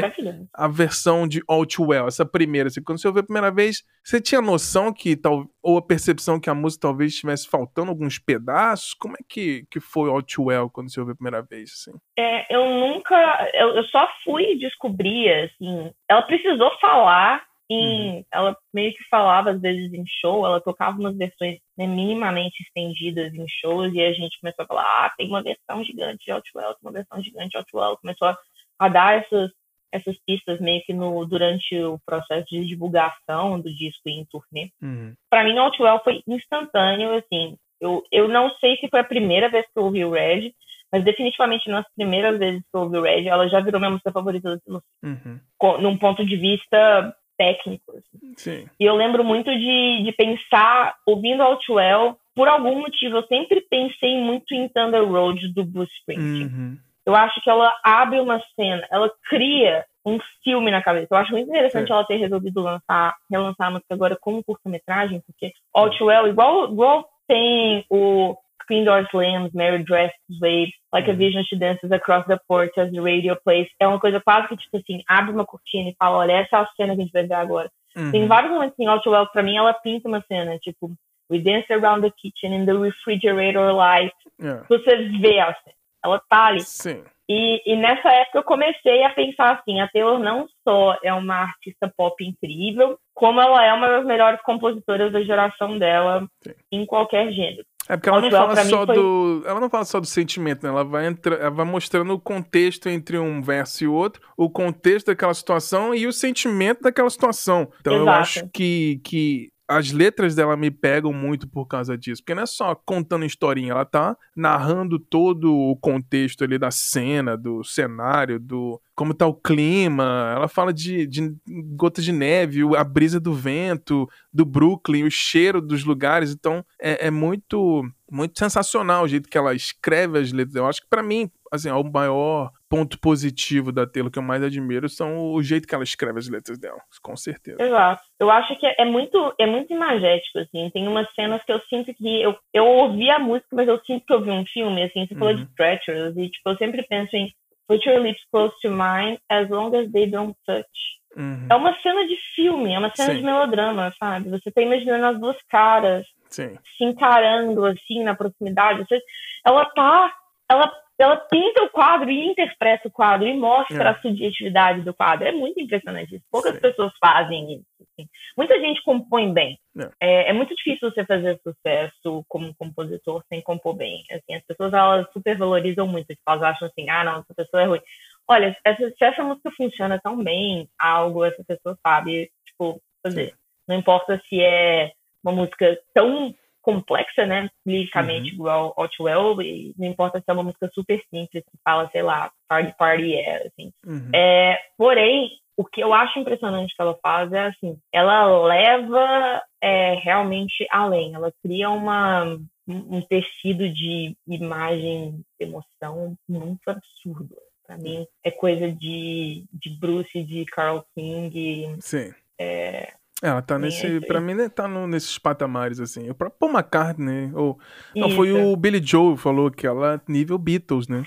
[0.54, 2.68] a, versão de All Too Well, essa primeira?
[2.68, 6.38] Assim, quando você ouviu a primeira vez, você tinha noção que, tal, ou a percepção
[6.38, 8.94] que a música talvez estivesse faltando alguns pedaços?
[8.94, 11.70] Como é que, que foi All Too Well quando você ouviu a primeira vez?
[11.72, 11.98] Assim?
[12.18, 17.42] É, eu nunca, eu, eu só fui descobrir, assim, ela precisou falar
[17.74, 18.24] uhum.
[18.32, 23.34] ela meio que falava às vezes em show, ela tocava umas versões né, minimamente estendidas
[23.34, 26.74] em shows e a gente começou a falar, ah, tem uma versão gigante de Outwell,
[26.74, 28.38] tem uma versão gigante de Outwell, começou a,
[28.78, 29.50] a dar essas
[29.92, 34.70] essas pistas meio que no durante o processo de divulgação do disco em turnê.
[34.82, 35.14] Uhum.
[35.30, 37.56] Para mim, Outwell foi instantâneo, assim.
[37.80, 40.52] Eu, eu não sei se foi a primeira vez que eu ouvi o Red,
[40.92, 44.12] mas definitivamente nas primeiras vezes que eu ouvi o Red, ela já virou minha música
[44.12, 45.40] favorita do uhum.
[45.80, 47.92] num ponto de vista técnico.
[48.36, 48.68] Assim.
[48.78, 54.18] E eu lembro muito de, de pensar, ouvindo Outwell, por algum motivo, eu sempre pensei
[54.18, 56.46] muito em Thunder Road do Bruce Springsteen.
[56.46, 56.78] Uhum.
[57.06, 61.08] Eu acho que ela abre uma cena, ela cria um filme na cabeça.
[61.10, 65.52] Eu acho muito interessante ela ter resolvido lançar, relançar a música agora como curta-metragem, porque
[65.74, 71.18] Outwell, igual, igual tem o Screen Door Slams, Mary Dressed Waves, Like a uhum.
[71.18, 73.68] Vision She Dances Across the Porch as the Radio Plays.
[73.80, 76.60] É uma coisa quase que, tipo assim, abre uma cortina e fala, olha, essa é
[76.60, 77.70] a cena que a gente vai ver agora.
[77.96, 78.10] Uhum.
[78.10, 80.90] Tem vários momentos em Outwell, pra mim, ela pinta uma cena, tipo,
[81.30, 84.14] We Dance Around the Kitchen in the Refrigerator Light.
[84.40, 84.64] Yeah.
[84.68, 85.76] Você vê a cena.
[86.04, 86.60] Ela tá ali.
[86.60, 87.02] Sim.
[87.28, 91.42] E, e, nessa época eu comecei a pensar assim, a Taylor não só é uma
[91.42, 96.54] artista pop incrível, como ela é uma das melhores compositoras da geração dela Sim.
[96.70, 97.66] em qualquer gênero.
[97.88, 98.94] É porque ela não fala só foi...
[98.94, 99.42] do.
[99.46, 100.70] Ela não fala só do sentimento, né?
[100.70, 101.36] Ela vai, entra...
[101.36, 106.06] ela vai mostrando o contexto entre um verso e outro, o contexto daquela situação e
[106.06, 107.68] o sentimento daquela situação.
[107.80, 108.08] Então Exato.
[108.08, 112.42] eu acho que, que as letras dela me pegam muito por causa disso, porque não
[112.42, 118.38] é só contando historinha, ela tá narrando todo o contexto ali da cena, do cenário,
[118.38, 120.32] do como tá o clima.
[120.34, 121.34] Ela fala de, de
[121.74, 126.32] gotas de neve, a brisa do vento, do Brooklyn, o cheiro dos lugares.
[126.32, 130.54] Então é, é muito muito sensacional o jeito que ela escreve as letras.
[130.54, 134.42] Eu acho que para mim, assim, o maior ponto positivo da Taylor que eu mais
[134.42, 137.62] admiro são o jeito que ela escreve as letras dela, com certeza.
[137.62, 138.02] Exato.
[138.18, 140.70] Eu acho que é muito, é muito imagético, assim.
[140.70, 144.04] Tem umas cenas que eu sinto que eu, eu ouvi a música, mas eu sinto
[144.04, 145.06] que eu vi um filme, assim.
[145.06, 145.20] Você uhum.
[145.20, 147.32] falou de Treacherous e, tipo, eu sempre penso em
[147.68, 150.68] Put your lips close to mine as long as they don't touch.
[151.16, 151.46] Uhum.
[151.50, 153.18] É uma cena de filme, é uma cena Sim.
[153.18, 154.30] de melodrama, sabe?
[154.30, 156.56] Você tá imaginando as duas caras Sim.
[156.76, 158.84] se encarando, assim, na proximidade.
[158.86, 159.00] Você,
[159.44, 160.14] ela tá...
[160.48, 163.88] Ela ela pinta o quadro e interpreta o quadro e mostra é.
[163.88, 165.28] a subjetividade do quadro.
[165.28, 166.24] É muito impressionante isso.
[166.30, 166.60] Poucas Sim.
[166.60, 167.64] pessoas fazem isso.
[167.82, 168.08] Assim.
[168.36, 169.58] Muita gente compõe bem.
[169.78, 169.90] É.
[170.00, 170.32] É, é.
[170.32, 174.04] muito difícil você fazer sucesso como compositor sem compor bem.
[174.10, 176.08] Assim, as pessoas elas supervalorizam muito.
[176.08, 177.80] Tipo, elas acham assim, ah, não, essa pessoa é ruim.
[178.26, 183.30] Olha, essa, se essa música funciona tão bem, algo essa pessoa sabe, tipo, fazer.
[183.30, 183.36] Sim.
[183.68, 186.34] Não importa se é uma música tão
[186.66, 188.34] complexa, né, liricamente, uhum.
[188.34, 192.32] igual Outwell, e não importa se é uma música super simples, que fala, sei lá,
[192.48, 193.72] party party é, assim.
[193.86, 194.10] Uhum.
[194.12, 199.94] É, porém, o que eu acho impressionante que ela faz é assim, ela leva é,
[199.94, 207.36] realmente além, ela cria uma, um tecido de imagem, emoção muito absurdo.
[207.64, 211.76] Para mim, é coisa de, de Bruce, de Carl King.
[211.80, 212.12] Sim.
[212.38, 214.00] É, é, ela tá nesse.
[214.06, 216.10] Pra mim, né, tá no, nesses patamares, assim.
[216.10, 217.58] O próprio Paul McCartney, ou.
[217.94, 221.02] Não, foi o Billy Joe falou que ela é nível Beatles, né?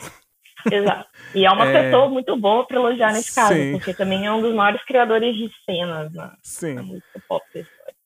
[0.71, 1.09] Exato.
[1.35, 1.83] E é uma é...
[1.83, 3.73] pessoa muito boa pra elogiar nesse caso, Sim.
[3.73, 6.73] porque também é um dos maiores criadores de cenas na, Sim.
[6.73, 7.45] na música pop.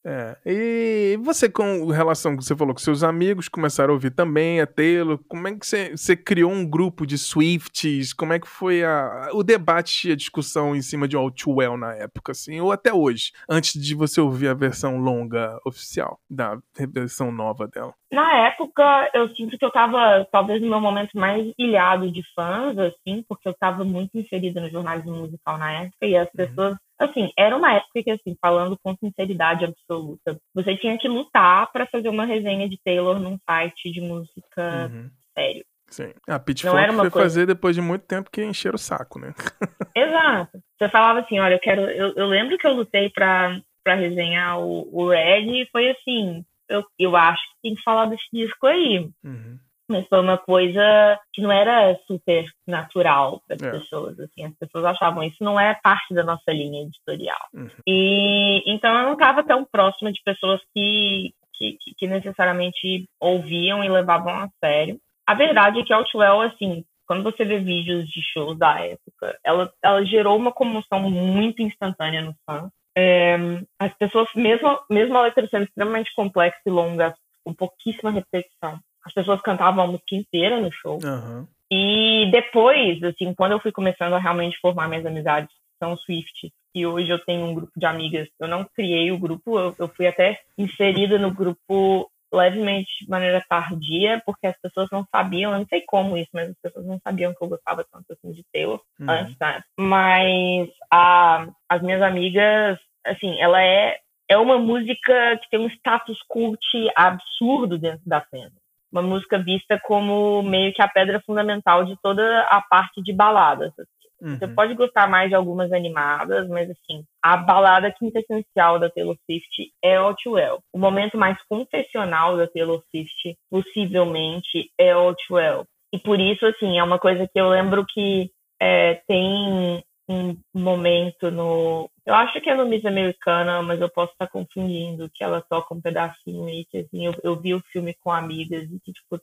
[0.05, 0.35] É.
[0.45, 4.67] E você, com relação que você falou que seus amigos começaram a ouvir também, a
[4.67, 8.13] tê-lo, como é que você, você, criou um grupo de Swifties?
[8.13, 11.55] Como é que foi a, o debate e a discussão em cima de All Too
[11.55, 16.19] Well na época, assim, ou até hoje, antes de você ouvir a versão longa oficial
[16.29, 16.57] da
[16.89, 17.93] versão nova dela?
[18.11, 22.77] Na época, eu sinto que eu tava, talvez, no meu momento mais ilhado de fãs,
[22.77, 26.75] assim, porque eu tava muito inserida no jornalismo musical na época, e as uhum.
[26.99, 31.85] Assim, era uma época que, assim, falando com sinceridade absoluta, você tinha que lutar para
[31.87, 35.09] fazer uma resenha de Taylor num site de música uhum.
[35.37, 35.65] sério.
[35.89, 36.13] Sim.
[36.27, 37.11] A Pitchfork foi coisa...
[37.11, 39.33] fazer depois de muito tempo que encher o saco, né?
[39.95, 40.59] Exato.
[40.77, 41.81] Você falava assim, olha, eu quero.
[41.81, 46.45] Eu, eu lembro que eu lutei para para resenhar o, o Red e foi assim,
[46.69, 49.09] eu, eu acho que tem que falar desse disco aí.
[49.21, 49.59] Uhum
[49.93, 53.71] mas foi uma coisa que não era super natural para as é.
[53.71, 54.19] pessoas.
[54.19, 57.47] Assim, as pessoas achavam isso não é parte da nossa linha editorial.
[57.53, 57.69] Uhum.
[57.87, 63.89] E então eu não estava tão próxima de pessoas que, que, que necessariamente ouviam e
[63.89, 64.99] levavam a sério.
[65.27, 69.71] a verdade é que Outwell, assim, quando você vê vídeos de shows da época, ela,
[69.83, 72.71] ela gerou uma comoção muito instantânea nos fãs.
[72.95, 73.35] É,
[73.79, 79.13] as pessoas, mesmo, mesmo a letra sendo extremamente complexa e longa, com pouquíssima repetição, as
[79.13, 80.99] pessoas cantavam a música inteira no show.
[81.03, 81.47] Uhum.
[81.71, 86.85] E depois, assim, quando eu fui começando a realmente formar minhas amizades, são Swift, e
[86.85, 90.07] hoje eu tenho um grupo de amigas, eu não criei o grupo, eu, eu fui
[90.07, 95.67] até inserida no grupo levemente de maneira tardia, porque as pessoas não sabiam, eu não
[95.67, 98.81] sei como isso, mas as pessoas não sabiam que eu gostava tanto assim de Taylor
[98.99, 99.09] uhum.
[99.09, 99.61] antes, né?
[99.77, 106.17] Mas a, as minhas amigas, assim, ela é, é uma música que tem um status
[106.27, 106.59] cult
[106.95, 108.51] absurdo dentro da cena.
[108.93, 113.73] Uma música vista como meio que a pedra fundamental de toda a parte de baladas.
[113.77, 114.03] Assim.
[114.23, 114.37] Uhum.
[114.37, 119.73] Você pode gostar mais de algumas animadas, mas assim, a balada quintessencial da Taylor Swift
[119.83, 120.59] é Outwell.
[120.71, 125.65] O momento mais confessional da Taylor Swift, possivelmente, é Outwell.
[125.91, 131.31] E por isso, assim, é uma coisa que eu lembro que é, tem um momento
[131.31, 131.89] no.
[132.05, 135.73] Eu acho que é no Miss Americana, mas eu posso estar confundindo, que ela toca
[135.73, 139.19] um pedacinho e que assim, eu, eu vi o filme com amigas e que, tipo,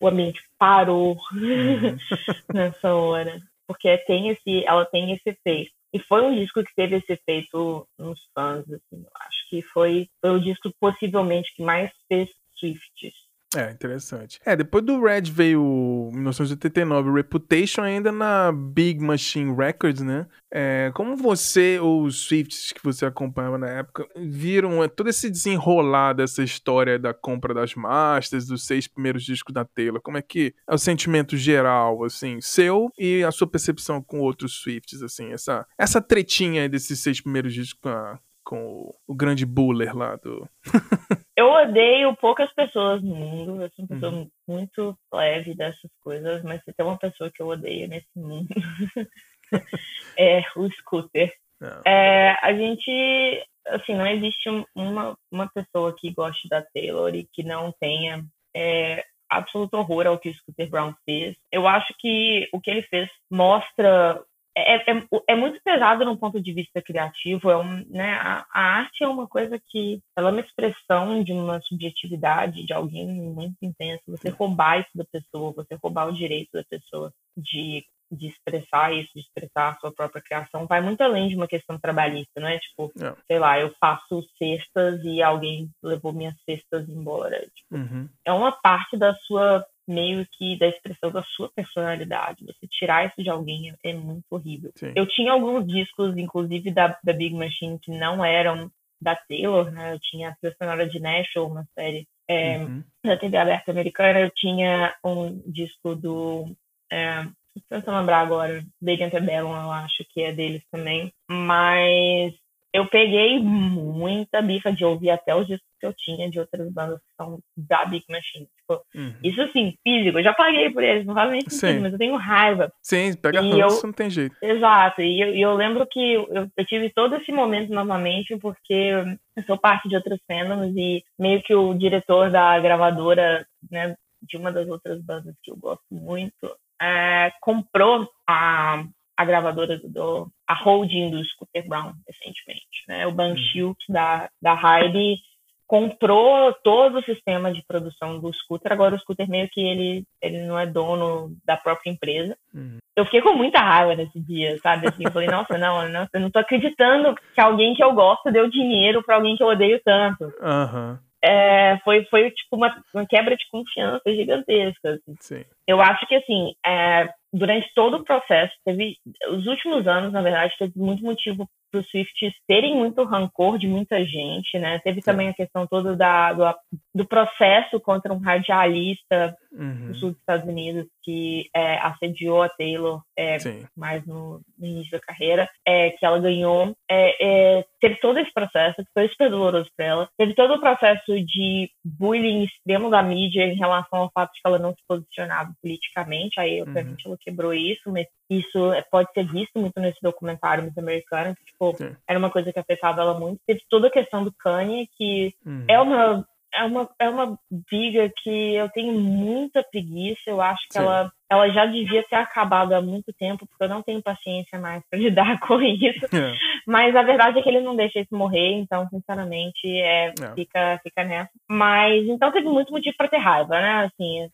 [0.00, 1.96] o ambiente parou uhum.
[2.54, 3.40] nessa hora
[3.70, 5.70] porque tem esse, ela tem esse efeito.
[5.92, 10.08] E foi um disco que teve esse efeito nos fãs, assim, eu acho que foi,
[10.20, 13.14] foi o disco possivelmente que mais fez Swifts
[13.56, 14.38] é, interessante.
[14.46, 20.28] É, depois do Red veio 1989, Reputation ainda na Big Machine Records, né?
[20.52, 25.28] É, como você, ou os Swifts que você acompanhava na época, viram é, todo esse
[25.28, 30.00] desenrolar dessa história da compra das masters, dos seis primeiros discos da Taylor?
[30.00, 34.60] Como é que é o sentimento geral, assim, seu e a sua percepção com outros
[34.60, 39.44] Swifts, assim, essa, essa tretinha desses seis primeiros discos com a, com o, o grande
[39.46, 40.48] Buller lá do.
[41.36, 43.62] eu odeio poucas pessoas no mundo.
[43.62, 44.30] Eu sou uma pessoa uhum.
[44.48, 48.48] muito leve dessas coisas, mas se tem uma pessoa que eu odeio nesse mundo,
[50.18, 51.32] é o Scooter.
[51.62, 52.30] É.
[52.30, 57.42] é, a gente, assim, não existe uma, uma pessoa que goste da Taylor e que
[57.42, 58.24] não tenha
[58.56, 61.36] é, absoluto horror ao que o Scooter Brown fez.
[61.52, 64.22] Eu acho que o que ele fez mostra
[64.60, 67.50] é, é, é, muito pesado no ponto de vista criativo.
[67.50, 71.32] É um, né, a, a, arte é uma coisa que ela é uma expressão de
[71.32, 74.02] uma subjetividade de alguém muito intenso.
[74.08, 79.10] Você roubar isso da pessoa, você roubar o direito da pessoa de, de expressar isso,
[79.14, 82.58] de expressar a sua própria criação, vai muito além de uma questão trabalhista, não é?
[82.58, 83.14] Tipo, é.
[83.26, 87.40] sei lá, eu faço cestas e alguém levou minhas cestas embora.
[87.40, 88.08] Tipo, uhum.
[88.24, 92.44] É uma parte da sua meio que da expressão da sua personalidade.
[92.44, 94.70] Você tirar isso de alguém é, muito horrível.
[94.76, 94.92] Sim.
[94.94, 99.94] Eu tinha alguns discos, inclusive da, da Big Machine, que não eram da Taylor, né?
[99.94, 102.84] Eu tinha a trilha sonora de Nashville, uma série é, uhum.
[103.04, 104.20] da TV aberta americana.
[104.20, 106.54] Eu tinha um disco do...
[106.92, 107.24] É,
[107.70, 111.12] não sei lembrar agora, Lady Antebellum, eu acho que é deles também.
[111.28, 112.34] Mas
[112.72, 116.98] eu peguei muita bifa de ouvir até os discos que eu tinha de outras bandas
[117.00, 118.46] que são da Big Machine.
[118.56, 119.14] Tipo, uhum.
[119.24, 122.16] Isso assim, físico, eu já paguei por eles, não faz nem sentido, mas eu tenho
[122.16, 122.72] raiva.
[122.82, 123.86] Sim, pega ranço, eu...
[123.86, 124.36] não tem jeito.
[124.40, 128.92] Exato, e eu, eu lembro que eu, eu, tive todo esse momento novamente porque
[129.36, 134.36] eu sou parte de outras fandoms e meio que o diretor da gravadora, né, de
[134.36, 138.84] uma das outras bandas que eu gosto muito, é, comprou a
[139.20, 143.06] a gravadora do a holding do Scooter Brown recentemente, né?
[143.06, 143.74] O Banshee uhum.
[143.86, 145.18] da da Heidi
[145.66, 148.72] comprou todo o sistema de produção do scooter.
[148.72, 152.34] Agora o scooter meio que ele ele não é dono da própria empresa.
[152.54, 152.78] Uhum.
[152.96, 154.88] Eu fiquei com muita raiva nesse dia, sabe?
[154.88, 158.32] Assim, eu falei, nossa, não, não, eu não tô acreditando que alguém que eu gosto
[158.32, 160.24] deu dinheiro para alguém que eu odeio tanto.
[160.24, 160.98] Uhum.
[161.22, 164.98] É, foi, foi tipo uma, uma, quebra de confiança gigantesca.
[165.18, 165.44] Assim.
[165.66, 168.96] Eu acho que assim, é, durante todo o processo, teve
[169.28, 173.68] os últimos anos, na verdade, teve muito motivo para os Swifts terem muito rancor de
[173.68, 174.80] muita gente, né?
[174.80, 176.54] Teve também a questão toda da, do,
[176.94, 179.88] do processo contra um radialista uhum.
[179.88, 183.36] do sul dos Estados Unidos que é, assediou a Taylor é,
[183.76, 186.74] mais no, no, início da carreira, é, que ela ganhou.
[186.90, 190.08] É, é, teve todo esse processo, que foi super doloroso para ela.
[190.18, 194.48] Teve todo o processo de bullying extremo da mídia em relação ao fato de que
[194.48, 196.38] ela não se posicionava politicamente.
[196.38, 197.12] Aí, obviamente, uhum.
[197.12, 201.76] ela quebrou isso, mas isso pode ser visto muito nesse documentário Miss Americana, que, tipo,
[202.08, 203.40] era uma coisa que afetava ela muito.
[203.46, 205.64] Teve toda a questão do Kanye, que uhum.
[205.68, 207.38] é uma é uma, é uma
[207.70, 210.22] briga que eu tenho muita preguiça.
[210.26, 213.82] Eu acho que ela, ela já devia ter acabado há muito tempo, porque eu não
[213.82, 216.06] tenho paciência mais para lidar com isso.
[216.14, 216.34] É.
[216.66, 220.34] Mas a verdade é que ele não deixa isso morrer, então, sinceramente, é, é.
[220.34, 221.30] Fica, fica nessa.
[221.48, 223.84] Mas, então teve muito motivo para ter raiva, né?
[223.84, 224.28] Assim,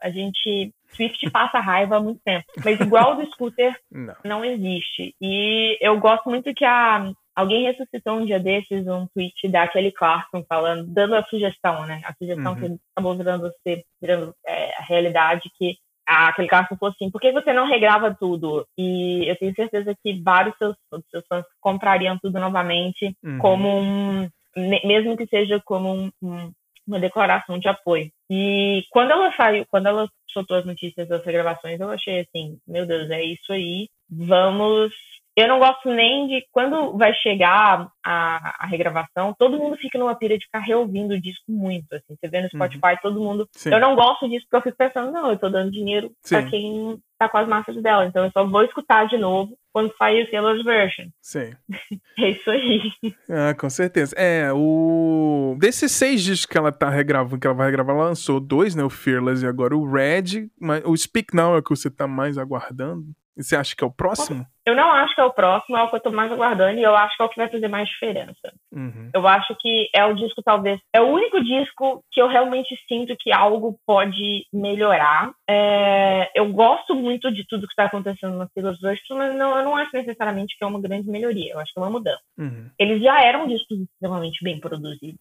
[0.00, 0.72] a gente.
[0.88, 2.44] Swift passa raiva há muito tempo.
[2.64, 4.14] Mas igual do scooter, não.
[4.24, 5.14] não existe.
[5.20, 9.90] E eu gosto muito que a, Alguém ressuscitou um dia desses um tweet da Kelly
[9.90, 12.00] Clarkson falando, dando a sugestão, né?
[12.04, 12.60] A sugestão uhum.
[12.60, 15.76] que acabou virando, ser, virando é, a realidade, que
[16.06, 18.66] a Kelly Clarkson falou assim, por que você não regrava tudo?
[18.78, 20.76] E eu tenho certeza que vários seus,
[21.10, 23.38] seus fãs comprariam tudo novamente, uhum.
[23.38, 26.52] como um, mesmo que seja como um, um,
[26.86, 28.10] uma declaração de apoio.
[28.30, 32.86] E quando ela saiu, quando ela soltou as notícias das regravações, eu achei assim, meu
[32.86, 34.92] Deus, é isso aí, vamos
[35.36, 40.14] eu não gosto nem de quando vai chegar a, a, regravação, todo mundo fica numa
[40.14, 41.92] pira de ficar reouvindo o disco muito.
[41.92, 42.50] Assim, você vê no uhum.
[42.50, 42.98] Spotify, uhum.
[43.02, 43.48] todo mundo.
[43.52, 43.70] Sim.
[43.72, 46.36] Eu não gosto disso porque eu fico pensando, não, eu tô dando dinheiro Sim.
[46.36, 48.06] pra quem tá com as massas dela.
[48.06, 51.06] Então eu só vou escutar de novo quando sair o Taylor's Version.
[51.20, 51.52] Sim.
[52.18, 52.92] é isso aí.
[53.28, 54.14] Ah, com certeza.
[54.16, 55.56] É, o.
[55.58, 58.84] Desses seis discos que ela tá regravando, que ela vai regravar, ela lançou dois, né?
[58.84, 60.48] O Fearless e agora o Red.
[60.60, 63.04] Mas o Speak Now é o que você tá mais aguardando.
[63.36, 64.46] E você acha que é o próximo?
[64.64, 66.82] Eu não acho que é o próximo, é o que eu tô mais aguardando e
[66.82, 68.54] eu acho que é o que vai fazer mais diferença.
[68.72, 69.10] Uhum.
[69.12, 70.80] Eu acho que é o disco, talvez.
[70.92, 75.32] É o único disco que eu realmente sinto que algo pode melhorar.
[75.48, 79.64] É, eu gosto muito de tudo que está acontecendo na Taylor Swift, mas não, eu
[79.64, 81.52] não acho necessariamente que é uma grande melhoria.
[81.52, 82.22] Eu acho que é uma mudança.
[82.38, 82.70] Uhum.
[82.78, 85.20] Eles já eram discos extremamente bem produzidos.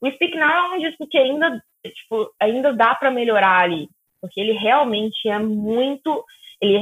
[0.00, 3.88] O Speak Now é um disco que ainda, tipo, ainda dá para melhorar ali.
[4.20, 6.24] Porque ele realmente é muito.
[6.60, 6.78] Ele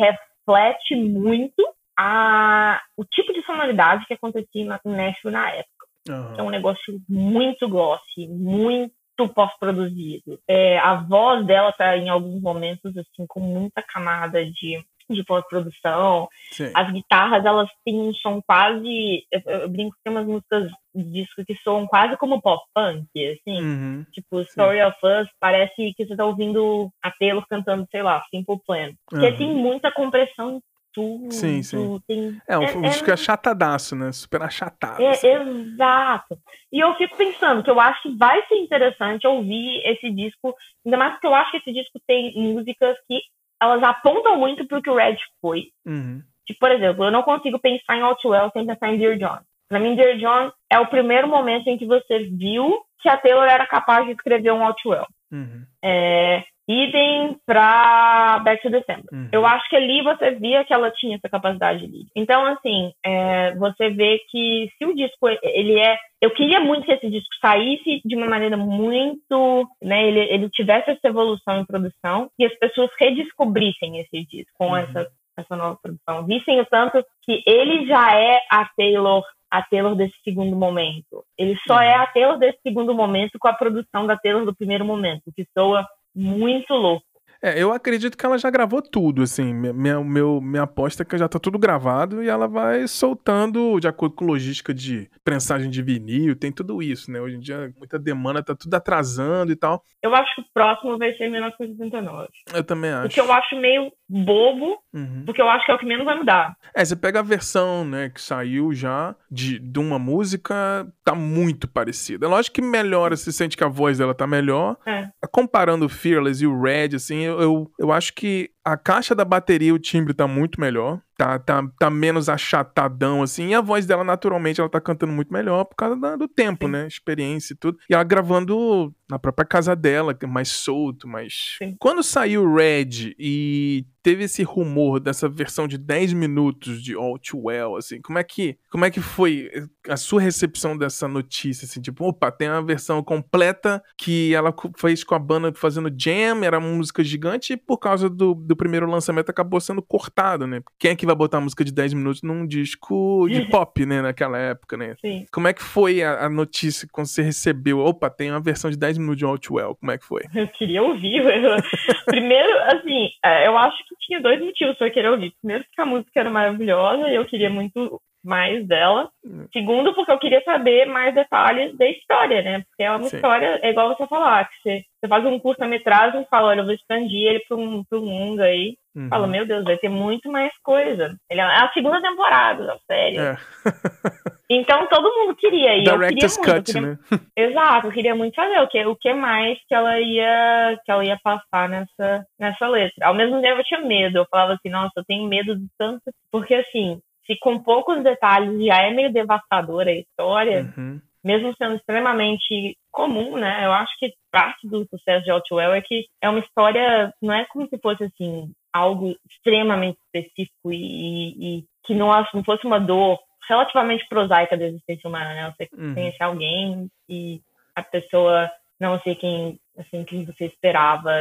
[0.47, 1.62] reflete muito
[1.99, 5.86] a, o tipo de sonoridade que acontecia na Nashville na época.
[6.09, 6.34] Uhum.
[6.38, 10.38] É um negócio muito glossy, muito pós-produzido.
[10.49, 16.28] É, a voz dela tá em alguns momentos assim com muita camada de de pós-produção.
[16.74, 19.26] As guitarras, elas têm um som quase.
[19.30, 23.61] Eu, eu brinco que tem umas músicas disco que soam quase como pop-punk, assim.
[23.61, 24.07] Uhum.
[24.12, 24.84] Tipo, Story Sim.
[24.84, 28.92] of Us, parece que você tá ouvindo a Taylor cantando, sei lá, Simple Plan.
[29.07, 29.36] Porque uhum.
[29.36, 30.61] tem muita compressão
[30.94, 31.32] tudo.
[31.32, 32.00] Sim, sim.
[32.07, 32.40] Tem...
[32.48, 33.14] É, um é, disco é...
[33.14, 34.12] achatadaço, né?
[34.12, 35.02] Super achatado.
[35.02, 35.28] É, assim.
[35.28, 36.38] Exato.
[36.72, 40.55] E eu fico pensando que eu acho que vai ser interessante ouvir esse disco,
[40.86, 43.20] ainda mais porque eu acho que esse disco tem músicas que
[43.64, 45.68] elas apontam muito pro que o Red foi.
[45.86, 46.22] Uhum.
[46.46, 49.38] Tipo, por exemplo, eu não consigo pensar em Outwell sem pensar em Dear John.
[49.68, 53.44] Pra mim, Dear John é o primeiro momento em que você viu que a Taylor
[53.44, 55.06] era capaz de escrever um Outwell.
[55.32, 55.64] Uhum.
[55.82, 59.04] É, idem para Back to December.
[59.12, 59.28] Uhum.
[59.30, 63.54] Eu acho que ali você via que ela tinha essa capacidade de Então, assim, é,
[63.56, 65.98] você vê que se o disco, ele é...
[66.20, 69.68] Eu queria muito que esse disco saísse de uma maneira muito...
[69.82, 74.68] Né, ele, ele tivesse essa evolução em produção e as pessoas redescobrissem esse disco com
[74.68, 74.76] uhum.
[74.76, 75.06] essa,
[75.36, 76.24] essa nova produção.
[76.24, 81.24] Vissem o tanto que ele já é a Taylor a Taylor desse segundo momento.
[81.38, 81.80] Ele só uhum.
[81.80, 85.46] é a Taylor desse segundo momento com a produção da Taylor do primeiro momento, que
[85.56, 87.13] soa muito louco.
[87.45, 89.53] É, eu acredito que ela já gravou tudo, assim.
[89.53, 93.86] Minha, meu, minha aposta é que já tá tudo gravado e ela vai soltando de
[93.86, 97.20] acordo com logística de prensagem de vinil, tem tudo isso, né?
[97.20, 99.82] Hoje em dia, muita demanda, tá tudo atrasando e tal.
[100.03, 102.28] Eu acho que o próximo vai ser 1989.
[102.55, 103.07] Eu também acho.
[103.07, 105.24] O que eu acho meio bobo, uhum.
[105.26, 106.55] porque eu acho que é o que menos vai mudar.
[106.74, 111.66] É, você pega a versão, né, que saiu já de, de uma música, tá muito
[111.66, 112.26] parecida.
[112.26, 114.76] É lógico que melhora, se sente que a voz dela tá melhor.
[114.86, 115.09] É.
[115.32, 119.24] Comparando o Fearless e o Red, assim, eu, eu, eu acho que a caixa da
[119.24, 121.00] bateria, o timbre tá muito melhor.
[121.16, 123.50] Tá, tá, tá menos achatadão, assim.
[123.50, 126.66] E a voz dela, naturalmente, ela tá cantando muito melhor por causa da, do tempo,
[126.66, 126.72] Sim.
[126.72, 126.88] né?
[126.88, 127.78] Experiência e tudo.
[127.88, 131.56] E ela gravando na própria casa dela, é mais solto, mais.
[131.58, 131.76] Sim.
[131.78, 137.44] Quando saiu Red e teve esse rumor dessa versão de 10 minutos de All Too
[137.44, 139.48] Well, assim, como é que, como é que foi
[139.88, 145.02] a sua recepção dessa notícia, assim, tipo, opa, tem uma versão completa que ela fez
[145.04, 148.90] com a banda fazendo jam, era uma música gigante e por causa do, do primeiro
[148.90, 150.61] lançamento acabou sendo cortado, né?
[150.78, 154.38] Quem é que vai botar música de 10 minutos num disco de pop, né, naquela
[154.38, 154.96] época, né?
[155.00, 155.26] Sim.
[155.32, 158.76] Como é que foi a, a notícia quando você recebeu, opa, tem uma versão de
[158.76, 160.22] 10 minutos de All Too Well, como é que foi?
[160.34, 161.22] Eu queria ouvir,
[162.07, 165.32] primeiro, assim, é, eu acho que tinha dois motivos para eu querer ouvir.
[165.40, 169.10] Primeiro, porque a música era maravilhosa e eu queria muito mais dela.
[169.52, 172.64] Segundo, porque eu queria saber mais detalhes da história, né?
[172.68, 173.16] Porque é uma Sim.
[173.16, 176.64] história, é igual você falar, que você, você faz um curta-metragem e fala, olha, eu
[176.64, 178.76] vou expandir ele para um, um mundo aí.
[178.96, 179.08] Uhum.
[179.08, 181.16] Fala, meu Deus, vai ter muito mais coisa.
[181.28, 183.18] Ele é a segunda temporada da série.
[183.18, 183.36] É.
[184.48, 185.76] então todo mundo queria.
[185.76, 186.88] E Director's eu queria muito, cut, queria...
[186.88, 186.98] né?
[187.36, 191.04] Exato, eu queria muito saber o que, o que mais que ela ia que ela
[191.04, 193.08] ia passar nessa, nessa letra.
[193.08, 194.18] Ao mesmo tempo eu tinha medo.
[194.18, 196.02] Eu falava assim, nossa, eu tenho medo de tanto.
[196.30, 201.00] Porque assim, se com poucos detalhes já é meio devastadora a história, uhum.
[201.22, 203.64] mesmo sendo extremamente comum, né?
[203.64, 207.44] Eu acho que parte do sucesso de Outwell é que é uma história, não é
[207.46, 213.18] como se fosse assim algo extremamente específico e, e que não, não fosse uma dor
[213.48, 215.54] relativamente prosaica da existência humana, né?
[215.56, 215.94] Você uhum.
[215.94, 217.40] conhece alguém e
[217.74, 218.50] a pessoa
[218.80, 221.12] não sei quem assim quem você esperava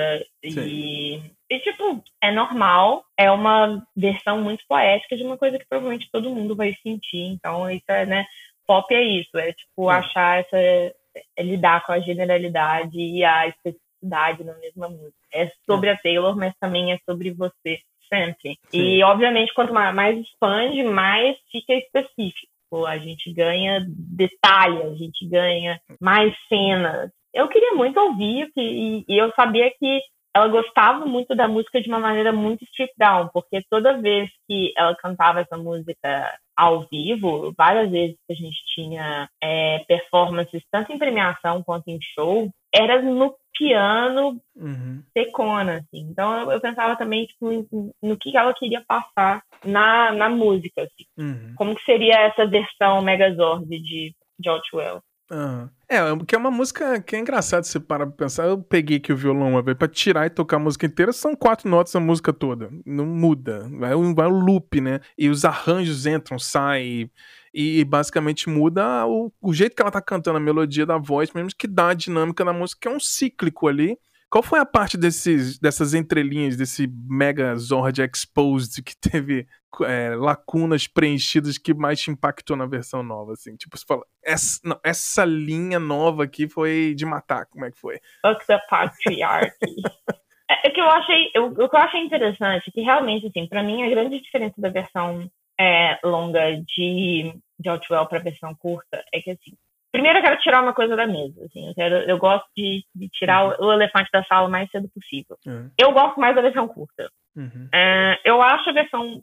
[0.43, 1.21] e,
[1.53, 6.29] e tipo é normal é uma versão muito poética de uma coisa que provavelmente todo
[6.29, 8.25] mundo vai sentir então isso é né
[8.65, 9.95] pop é isso é tipo é.
[9.95, 15.89] achar essa é lidar com a generalidade e a especificidade na mesma música é sobre
[15.89, 15.93] é.
[15.93, 17.79] a Taylor mas também é sobre você
[18.11, 18.79] sempre Sim.
[18.79, 22.51] e obviamente quanto mais expande mais fica específico
[22.87, 29.17] a gente ganha detalhe, a gente ganha mais cenas, eu queria muito ouvir e, e,
[29.17, 30.01] eu sabia que
[30.35, 34.73] ela gostava muito da música de uma maneira muito stripped down, porque toda vez que
[34.75, 40.91] ela cantava essa música ao vivo, várias vezes que a gente tinha é, performances, tanto
[40.91, 45.03] em premiação quanto em show, era no piano uhum.
[45.15, 46.07] secona, assim.
[46.09, 50.81] Então eu, eu pensava também tipo, no, no, que ela queria passar na, na música,
[50.81, 51.05] assim.
[51.17, 51.53] Uhum.
[51.55, 55.01] Como que seria essa versão Megazord de, de Outwell.
[55.31, 55.69] Uhum.
[55.93, 58.47] É, que é uma música que é engraçado você parar pra pensar.
[58.47, 61.35] Eu peguei aqui o violão uma vez pra tirar e tocar a música inteira, são
[61.35, 62.71] quatro notas a música toda.
[62.83, 63.69] Não muda.
[63.71, 65.01] Vai um, vai um loop, né?
[65.15, 67.11] E os arranjos entram, saem.
[67.53, 71.31] E, e basicamente muda o, o jeito que ela tá cantando, a melodia da voz,
[71.31, 73.95] mesmo que dá a dinâmica da música, que é um cíclico ali.
[74.33, 79.45] Qual foi a parte desses, dessas entrelinhas, desse Mega Zord Exposed que teve
[79.83, 83.33] é, lacunas preenchidas que mais te impactou na versão nova?
[83.33, 83.55] Assim?
[83.55, 87.77] Tipo, você fala, essa, não, essa linha nova aqui foi de matar, como é que
[87.77, 87.99] foi?
[88.25, 89.53] Fuck the patriarchy.
[90.49, 93.61] é, é, que eu achei, eu, o que eu achei interessante, que realmente, assim, pra
[93.61, 95.29] mim a grande diferença da versão
[95.59, 99.55] é, longa de, de Outwell pra versão curta é que, assim,
[99.93, 103.07] Primeiro eu quero tirar uma coisa da mesa, assim, eu, quero, eu gosto de, de
[103.09, 103.55] tirar uhum.
[103.59, 105.37] o, o, elefante da sala o mais cedo possível.
[105.45, 105.69] Uhum.
[105.77, 107.11] Eu gosto mais da versão curta.
[107.35, 107.69] Uhum.
[107.71, 109.21] É, eu acho a versão,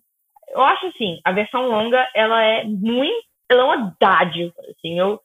[0.48, 5.20] eu acho assim, a versão longa, ela é muito, ela é uma dádiva, assim, eu,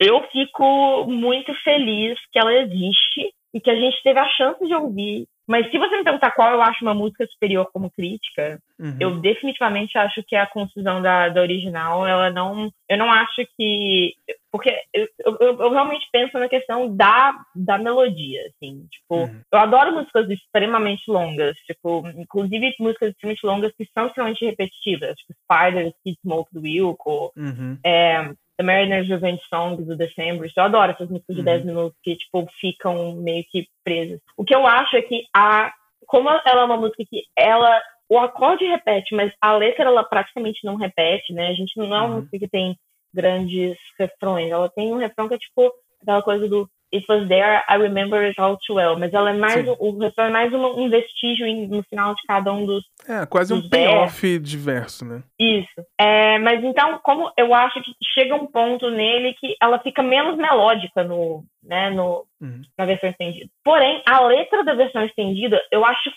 [0.00, 4.74] eu fico muito feliz que ela existe e que a gente teve a chance de
[4.74, 8.96] ouvir mas se você me perguntar qual eu acho uma música superior como crítica, uhum.
[9.00, 12.70] eu definitivamente acho que é a concisão da, da original, ela não.
[12.88, 14.14] Eu não acho que.
[14.52, 18.86] Porque eu, eu, eu realmente penso na questão da, da melodia, assim.
[18.92, 19.40] Tipo, uhum.
[19.52, 25.34] eu adoro músicas extremamente longas, tipo, inclusive músicas extremamente longas que são extremamente repetitivas, tipo
[25.34, 27.76] Spiders, Kid Smoke do Wilco, uhum.
[27.84, 28.30] é,
[28.60, 30.52] The Mariner's Revenge Song do December.
[30.54, 31.46] Eu adoro essas músicas de uhum.
[31.46, 34.20] 10 minutos que, tipo, ficam meio que presas.
[34.36, 35.72] O que eu acho é que a.
[36.06, 37.80] Como ela é uma música que ela.
[38.06, 41.48] O acorde repete, mas a letra ela praticamente não repete, né?
[41.48, 42.14] A gente não é uma uhum.
[42.16, 42.76] música que tem
[43.14, 44.50] grandes refrões.
[44.50, 48.18] Ela tem um refrão que é tipo aquela coisa do It was there, I remember
[48.18, 48.98] it all too well.
[48.98, 49.76] Mas ela é mais, Sim.
[49.78, 52.84] o refrão é mais um, vestígio no final de cada um dos.
[53.08, 55.22] É, quase dos um payoff diverso, né?
[55.38, 55.86] Isso.
[55.98, 60.36] É, mas então, como eu acho que chega um ponto nele que ela fica menos
[60.36, 62.62] melódica no, né, no, uhum.
[62.76, 63.48] na versão estendida.
[63.64, 66.10] Porém, a letra da versão estendida, eu acho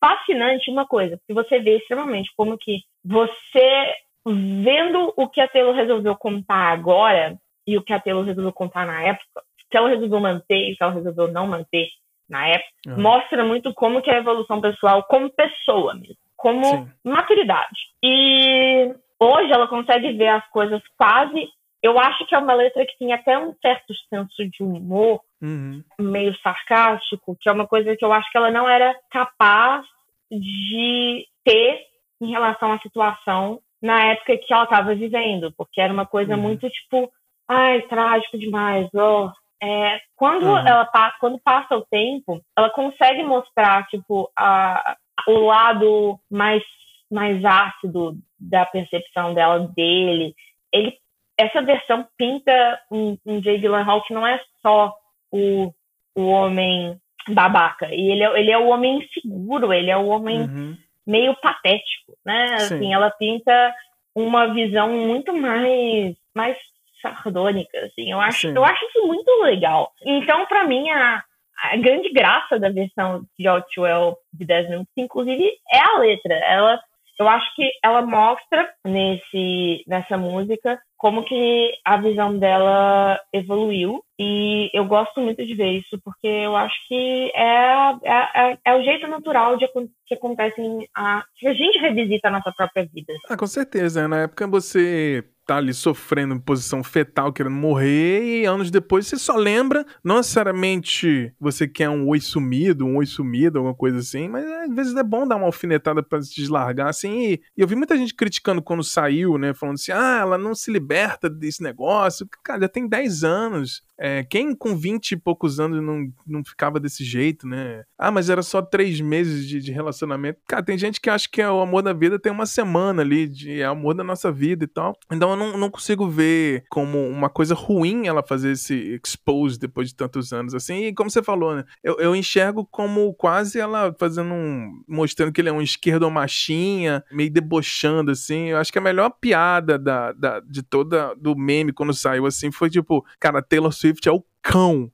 [0.00, 3.94] fascinante uma coisa, porque você vê extremamente como que você,
[4.26, 8.86] vendo o que a Taylor resolveu contar agora e o que a Taylor resolveu contar
[8.86, 11.88] na época, se ela resolveu manter, se ela resolveu não manter
[12.28, 13.00] na época, uhum.
[13.00, 16.90] mostra muito como que é a evolução pessoal como pessoa mesmo, como Sim.
[17.04, 17.78] maturidade.
[18.02, 21.48] E hoje ela consegue ver as coisas quase.
[21.82, 25.82] Eu acho que é uma letra que tem até um certo senso de humor, uhum.
[25.98, 29.86] meio sarcástico, que é uma coisa que eu acho que ela não era capaz
[30.30, 31.86] de ter
[32.20, 36.42] em relação à situação na época que ela estava vivendo, porque era uma coisa uhum.
[36.42, 37.10] muito tipo,
[37.48, 39.30] ai, trágico demais, oh,
[39.62, 40.58] é, quando uhum.
[40.58, 40.88] ela
[41.20, 44.96] quando passa o tempo, ela consegue mostrar tipo a,
[45.26, 46.62] o lado mais
[47.10, 50.34] mais ácido da percepção dela dele.
[50.72, 50.96] Ele
[51.36, 54.92] essa versão pinta um, um Jay Gyllenhaal que não é só
[55.30, 55.72] o,
[56.14, 56.98] o homem
[57.28, 60.76] babaca, e ele é, ele é o homem inseguro, ele é o homem uhum.
[61.06, 62.54] meio patético, né?
[62.54, 63.74] Assim, ela pinta
[64.14, 66.56] uma visão muito mais mais
[67.00, 68.10] sardônica, assim.
[68.10, 69.92] Eu acho, eu acho isso muito legal.
[70.04, 71.22] Então, para mim, a,
[71.62, 76.34] a grande graça da versão de Outwell de 10 minutos, inclusive, é a letra.
[76.34, 76.80] Ela
[77.18, 84.70] eu acho que ela mostra nesse, nessa música como que a visão dela evoluiu e
[84.72, 88.82] eu gosto muito de ver isso porque eu acho que é, é, é, é o
[88.84, 89.66] jeito natural de
[90.06, 90.60] que acontece
[90.94, 93.12] a, que a gente revisita a nossa própria vida.
[93.28, 94.06] Ah, com certeza.
[94.06, 99.16] Na época você tá ali sofrendo em posição fetal, querendo morrer, e anos depois você
[99.16, 104.28] só lembra, não necessariamente você quer um oi sumido, um oi sumido, alguma coisa assim,
[104.28, 107.66] mas às vezes é bom dar uma alfinetada para se deslargar, assim, e, e, eu
[107.66, 111.62] vi muita gente criticando quando saiu, né, falando assim, ah, ela não se liberta desse
[111.62, 116.44] negócio, cara, já tem 10 anos, é, quem com 20 e poucos anos não, não
[116.44, 117.82] ficava desse jeito, né?
[117.98, 120.38] Ah, mas era só três meses de, de relacionamento.
[120.46, 123.26] Cara, tem gente que acha que é o amor da vida tem uma semana ali,
[123.26, 124.96] de é o amor da nossa vida e tal.
[125.10, 129.94] Então não, não consigo ver como uma coisa ruim ela fazer esse expose depois de
[129.94, 130.86] tantos anos, assim.
[130.86, 131.64] E como você falou, né?
[131.82, 134.82] Eu, eu enxergo como quase ela fazendo um.
[134.86, 138.48] mostrando que ele é um esquerdomachinha, meio debochando, assim.
[138.48, 142.50] Eu acho que a melhor piada da, da, de toda do meme quando saiu assim
[142.50, 144.90] foi tipo, cara, Taylor Swift é o cão.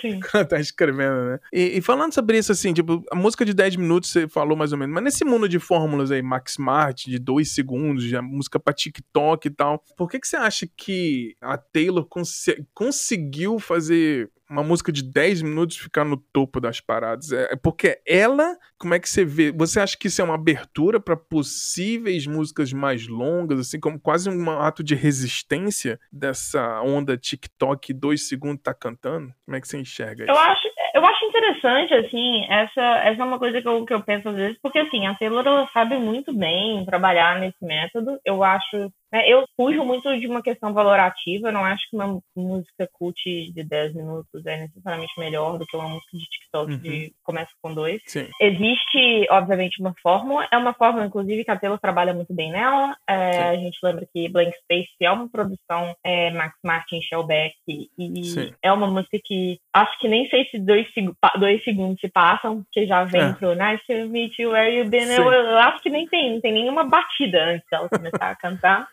[0.00, 0.20] Sim.
[0.48, 1.38] tá escrevendo, né?
[1.52, 4.72] E, e, falando sobre isso, assim, tipo, a música de 10 minutos você falou mais
[4.72, 8.58] ou menos, mas nesse mundo de fórmulas aí, Max Smart, de 2 segundos, já música
[8.58, 14.30] pra TikTok e tal, por que, que você acha que a Taylor cons conseguiu fazer
[14.52, 17.32] uma música de 10 minutos ficar no topo das paradas.
[17.32, 19.50] É, é porque ela, como é que você vê?
[19.52, 24.28] Você acha que isso é uma abertura para possíveis músicas mais longas, assim, como quase
[24.28, 29.32] um ato de resistência dessa onda TikTok, dois segundos tá cantando?
[29.44, 30.32] Como é que você enxerga isso?
[30.32, 34.02] Eu acho, eu acho interessante, assim, essa, essa é uma coisa que eu, que eu
[34.02, 38.18] penso às vezes, porque, assim, a Taylor, ela sabe muito bem trabalhar nesse método.
[38.24, 42.88] Eu acho eu fujo muito de uma questão valorativa, eu não acho que uma música
[42.92, 46.78] cult de 10 minutos é necessariamente melhor do que uma música de TikTok uhum.
[46.78, 48.00] de começa com dois.
[48.06, 48.28] Sim.
[48.40, 52.96] Existe, obviamente, uma fórmula, é uma fórmula, inclusive, que a Taylor trabalha muito bem nela.
[53.08, 58.24] É, a gente lembra que Blank Space é uma produção é, Max Martin Shellback e
[58.24, 58.54] Sim.
[58.62, 60.86] é uma música que acho que nem sei se dois,
[61.38, 63.32] dois segundos se passam, porque já vem é.
[63.32, 65.10] pro Nice to meet you, where you been.
[65.10, 68.88] Eu, eu, acho que nem tem, não tem nenhuma batida antes dela começar a cantar.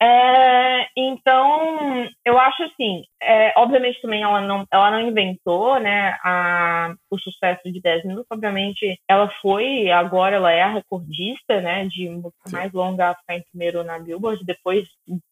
[0.00, 6.94] É, então, eu acho assim, é, obviamente também ela não, ela não inventou, né, a,
[7.10, 12.08] o sucesso de 10 minutos, obviamente ela foi, agora ela é a recordista, né, de
[12.08, 14.86] música mais longa a ficar em primeiro na Billboard, depois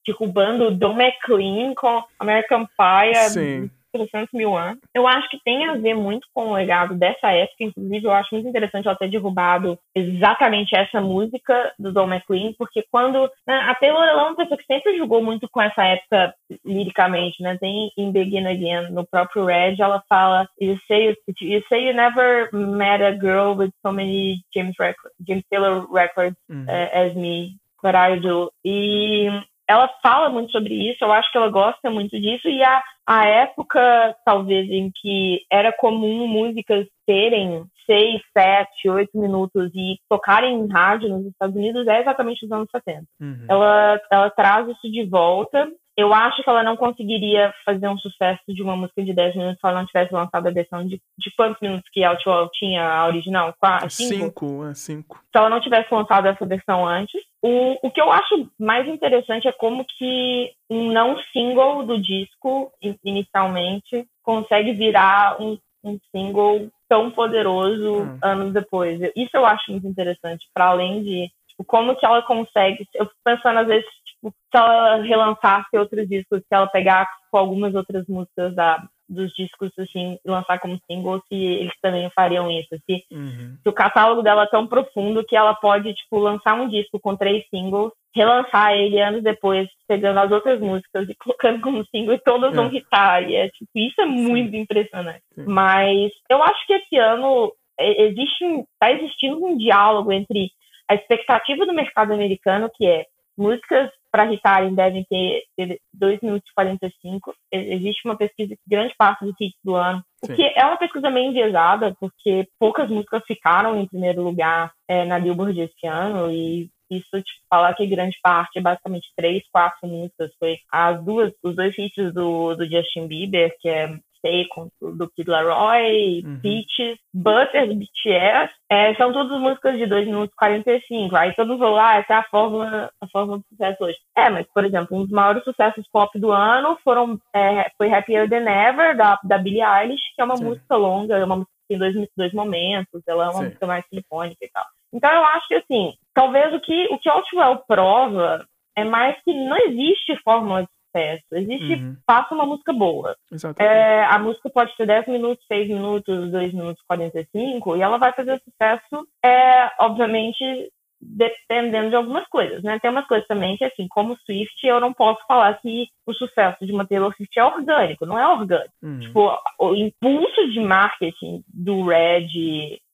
[0.06, 4.80] derrubando Don McLean com American Pie, Sim 300 mil anos.
[4.94, 8.34] Eu acho que tem a ver muito com o legado dessa época, inclusive eu acho
[8.34, 13.74] muito interessante ela ter derrubado exatamente essa música do Don McLean, porque quando né, a
[13.74, 16.34] Taylor é uma pessoa que sempre jogou muito com essa época
[16.64, 17.56] liricamente, né?
[17.58, 22.48] Tem em Begin Again, no próprio Red, ela fala you say you, say you never
[22.52, 27.94] met a girl with so many James, record, James Taylor records uh, as me, but
[27.94, 28.50] I do.
[28.64, 29.28] E
[29.68, 33.26] ela fala muito sobre isso, eu acho que ela gosta muito disso, e a, a
[33.26, 40.68] época, talvez, em que era comum músicas terem seis, sete, oito minutos e tocarem em
[40.68, 43.04] rádio nos Estados Unidos é exatamente os anos 70.
[43.20, 43.46] Uhum.
[43.48, 48.42] Ela, ela traz isso de volta eu acho que ela não conseguiria fazer um sucesso
[48.48, 51.36] de uma música de 10 minutos se ela não tivesse lançado a versão de, de
[51.36, 53.54] quantos minutos que Outlaw tinha a original?
[53.58, 54.14] Quatro, cinco?
[54.14, 55.16] Cinco, é cinco.
[55.30, 57.20] Se ela não tivesse lançado essa versão antes.
[57.42, 62.72] O, o que eu acho mais interessante é como que um não single do disco,
[63.04, 68.18] inicialmente, consegue virar um, um single tão poderoso hum.
[68.22, 69.00] anos depois.
[69.16, 72.86] Isso eu acho muito interessante, para além de tipo, como que ela consegue.
[72.94, 73.86] Eu fico pensando, às vezes,
[74.30, 79.70] se ela relançasse outros discos, se ela pegar com algumas outras músicas da, dos discos,
[79.78, 82.68] assim, e lançar como single, se eles também fariam isso.
[82.86, 83.56] Se, uhum.
[83.62, 87.16] se o catálogo dela é tão profundo que ela pode, tipo, lançar um disco com
[87.16, 92.18] três singles, relançar ele anos depois, pegando as outras músicas e colocando como single, e
[92.18, 92.56] todas é.
[92.56, 93.28] vão hitar.
[93.28, 94.58] E é, tipo, isso é muito Sim.
[94.58, 95.22] impressionante.
[95.34, 95.44] Sim.
[95.46, 98.44] Mas eu acho que esse ano existe,
[98.78, 100.50] tá existindo um diálogo entre
[100.88, 103.06] a expectativa do mercado americano, que é
[103.36, 107.34] músicas para hitarem devem ter, ter 2 minutos e 45.
[107.50, 111.10] Existe uma pesquisa que grande parte dos hits do ano, o que é uma pesquisa
[111.10, 116.68] meio enviesada, porque poucas músicas ficaram em primeiro lugar é, na Billboard esse ano, e
[116.90, 121.76] isso, tipo, falar que grande parte, basicamente três, quatro músicas, foi as duas, os dois
[121.76, 123.88] hits do, do Justin Bieber, que é
[124.22, 126.40] Bacon, do Kid Laroi, uhum.
[126.40, 131.16] Peaches, Butter, do BTS, é, são todas músicas de 2 minutos e 45.
[131.16, 133.98] Aí todos vão lá, essa é a fórmula, a fórmula do sucesso hoje.
[134.16, 138.28] É, mas, por exemplo, um dos maiores sucessos pop do ano foram, é, foi Happier
[138.28, 140.44] Than Ever, da, da Billie Eilish, que é uma Sim.
[140.44, 143.44] música longa, é uma música que tem dois, dois momentos, ela é uma Sim.
[143.44, 144.64] música mais sinfônica e tal.
[144.92, 148.46] Então eu acho que assim, talvez o que o que Outwell prova
[148.76, 151.24] é mais que não existe fórmula de sucesso.
[151.32, 151.96] Existe, uhum.
[152.06, 153.16] faça uma música boa.
[153.58, 158.12] É, a música pode ter 10 minutos, 6 minutos, 2 minutos 45, e ela vai
[158.12, 160.70] fazer sucesso, é, obviamente,
[161.00, 162.78] dependendo de algumas coisas, né?
[162.78, 166.64] Tem umas coisas também que, assim, como Swift, eu não posso falar que o sucesso
[166.64, 168.72] de uma Taylor Swift é orgânico, não é orgânico.
[168.80, 169.00] Uhum.
[169.00, 172.28] Tipo, o impulso de marketing do Red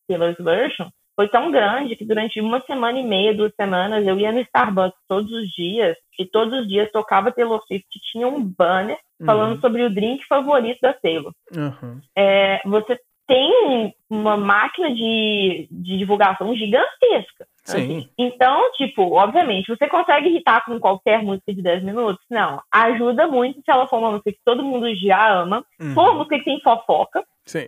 [0.09, 0.89] Taylor's Version
[1.19, 5.01] foi tão grande que durante uma semana e meia, duas semanas, eu ia no Starbucks
[5.09, 8.97] todos os dias e todos os dias tocava Taylor Swift tinha um banner
[9.27, 9.61] falando uhum.
[9.61, 11.33] sobre o drink favorito da Taylor.
[11.53, 12.01] Uhum.
[12.17, 12.97] É, você
[13.27, 17.49] tem uma máquina de, de divulgação gigantesca.
[17.65, 17.99] Sim.
[17.99, 18.09] Assim.
[18.17, 22.25] Então, tipo, obviamente, você consegue irritar com qualquer música de 10 minutos?
[22.31, 22.63] Não.
[22.73, 25.65] Ajuda muito se ela for uma música que todo mundo já ama.
[25.81, 25.95] Uhum.
[25.95, 27.25] For uma música que tem fofoca.
[27.45, 27.67] Sim.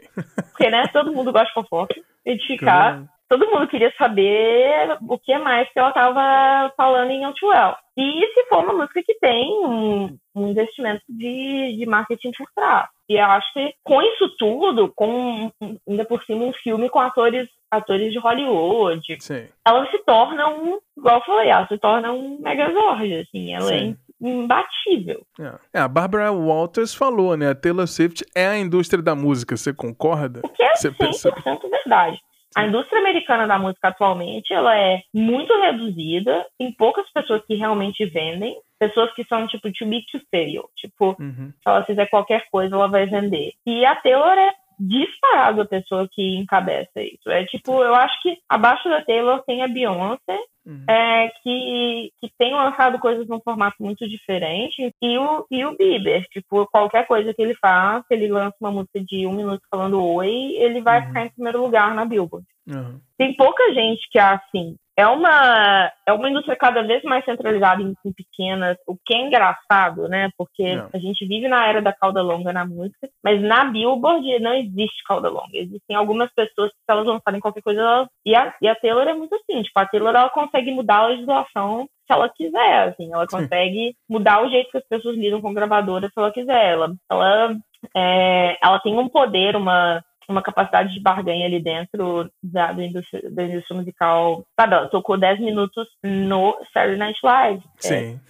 [0.52, 1.94] Porque, né, todo mundo gosta de fofoca.
[2.24, 3.08] Edificar.
[3.30, 7.76] Todo mundo queria saber o que mais que ela estava falando em Outwell.
[7.96, 12.88] E se for uma música que tem um, um investimento de, de marketing por trás.
[13.08, 15.48] E eu acho que com isso tudo, com
[15.88, 19.46] ainda por cima um filme com atores atores de Hollywood, Sim.
[19.64, 23.78] ela se torna um, igual eu falei, ela se torna um megazord, assim, ela é
[23.78, 23.96] Sim.
[24.24, 25.24] é imbatível.
[25.38, 25.78] É.
[25.78, 25.80] é.
[25.80, 30.40] a Barbara Walters falou, né, a Taylor Swift é a indústria da música, você concorda?
[30.42, 31.30] O que é você 100% pensa...
[31.70, 32.20] verdade.
[32.56, 38.04] A indústria americana da música atualmente ela é muito reduzida, tem poucas pessoas que realmente
[38.04, 41.52] vendem, pessoas que são tipo too big to fail, tipo, uhum.
[41.52, 43.52] se ela fizer qualquer coisa ela vai vender.
[43.64, 47.28] E a Taylor é disparado a pessoa que encabeça isso.
[47.28, 50.84] É tipo, eu acho que abaixo da Taylor tem a Beyoncé, uhum.
[50.88, 56.26] é, que, que tem lançado coisas num formato muito diferente, e o, e o Bieber,
[56.28, 60.54] tipo, qualquer coisa que ele faça, ele lança uma música de um minuto falando oi,
[60.56, 61.06] ele vai uhum.
[61.08, 62.46] ficar em primeiro lugar na Billboard.
[62.66, 63.00] Uhum.
[63.18, 67.80] Tem pouca gente que é assim é uma, é uma indústria cada vez mais centralizada
[67.80, 70.28] em, em pequenas, o que é engraçado, né?
[70.36, 70.90] Porque não.
[70.92, 75.02] a gente vive na era da cauda longa na música, mas na Billboard não existe
[75.06, 75.48] cauda longa.
[75.54, 78.08] Existem algumas pessoas que, se elas lançarem qualquer coisa, elas...
[78.26, 81.06] e, a, e a Taylor é muito assim, tipo, a Taylor ela consegue mudar a
[81.06, 83.94] legislação se ela quiser, assim, ela consegue Sim.
[84.08, 86.72] mudar o jeito que as pessoas lidam com gravadora se ela quiser.
[86.72, 87.56] Ela, ela,
[87.96, 93.30] é, ela tem um poder, uma uma capacidade de barganha ali dentro da, da, indústria,
[93.30, 94.44] da indústria musical.
[94.58, 97.62] Sabe, ela tocou 10 minutos no Saturday Night Live.
[97.84, 98.20] É Sim.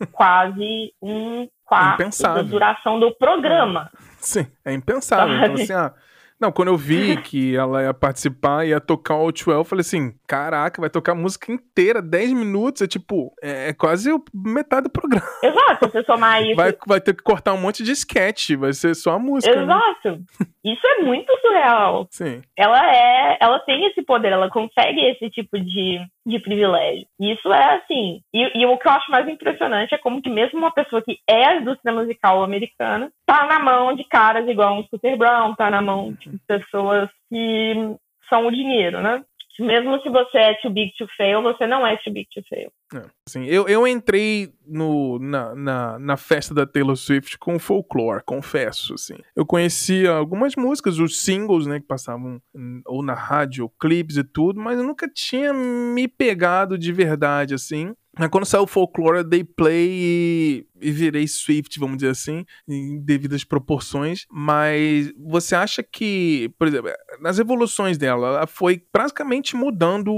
[0.00, 2.42] É quase um quarto impensável.
[2.42, 3.90] da duração do programa.
[4.18, 5.36] Sim, é impensável.
[5.36, 5.92] Então, assim, ah,
[6.40, 10.12] não, quando eu vi que ela ia participar, ia tocar o Outwell, eu falei assim,
[10.26, 14.90] caraca, vai tocar a música inteira, 10 minutos, é tipo, é, é quase metade do
[14.90, 15.26] programa.
[15.42, 16.56] Exato, você somar isso.
[16.56, 19.54] Vai, vai ter que cortar um monte de sketch, vai ser só a música.
[19.54, 19.62] Né?
[19.62, 20.10] Exato.
[20.40, 20.46] Né?
[20.64, 22.06] Isso é muito surreal.
[22.10, 22.42] Sim.
[22.56, 27.06] Ela é, ela tem esse poder, ela consegue esse tipo de, de privilégio.
[27.18, 28.20] Isso é assim.
[28.34, 31.18] E, e o que eu acho mais impressionante é como que mesmo uma pessoa que
[31.28, 35.70] é a indústria musical americana tá na mão de caras igual um Scooter Brown, tá
[35.70, 37.96] na mão de pessoas que
[38.28, 39.22] são o dinheiro, né?
[39.58, 42.70] Mesmo se você é too big to fail, você não é too big to fail.
[42.94, 48.22] É, assim, eu, eu entrei no, na, na, na, festa da Taylor Swift com folclore,
[48.24, 49.16] confesso, assim.
[49.34, 52.40] Eu conhecia algumas músicas, os singles, né, que passavam
[52.86, 57.52] ou na rádio, ou clipes e tudo, mas eu nunca tinha me pegado de verdade,
[57.52, 57.94] assim.
[58.18, 62.44] Mas quando saiu o Folklore, eu dei play e, e, virei Swift, vamos dizer assim,
[62.68, 64.26] em devidas proporções.
[64.30, 66.90] Mas você acha que, por exemplo,
[67.20, 70.12] nas evoluções dela, ela foi praticamente mudando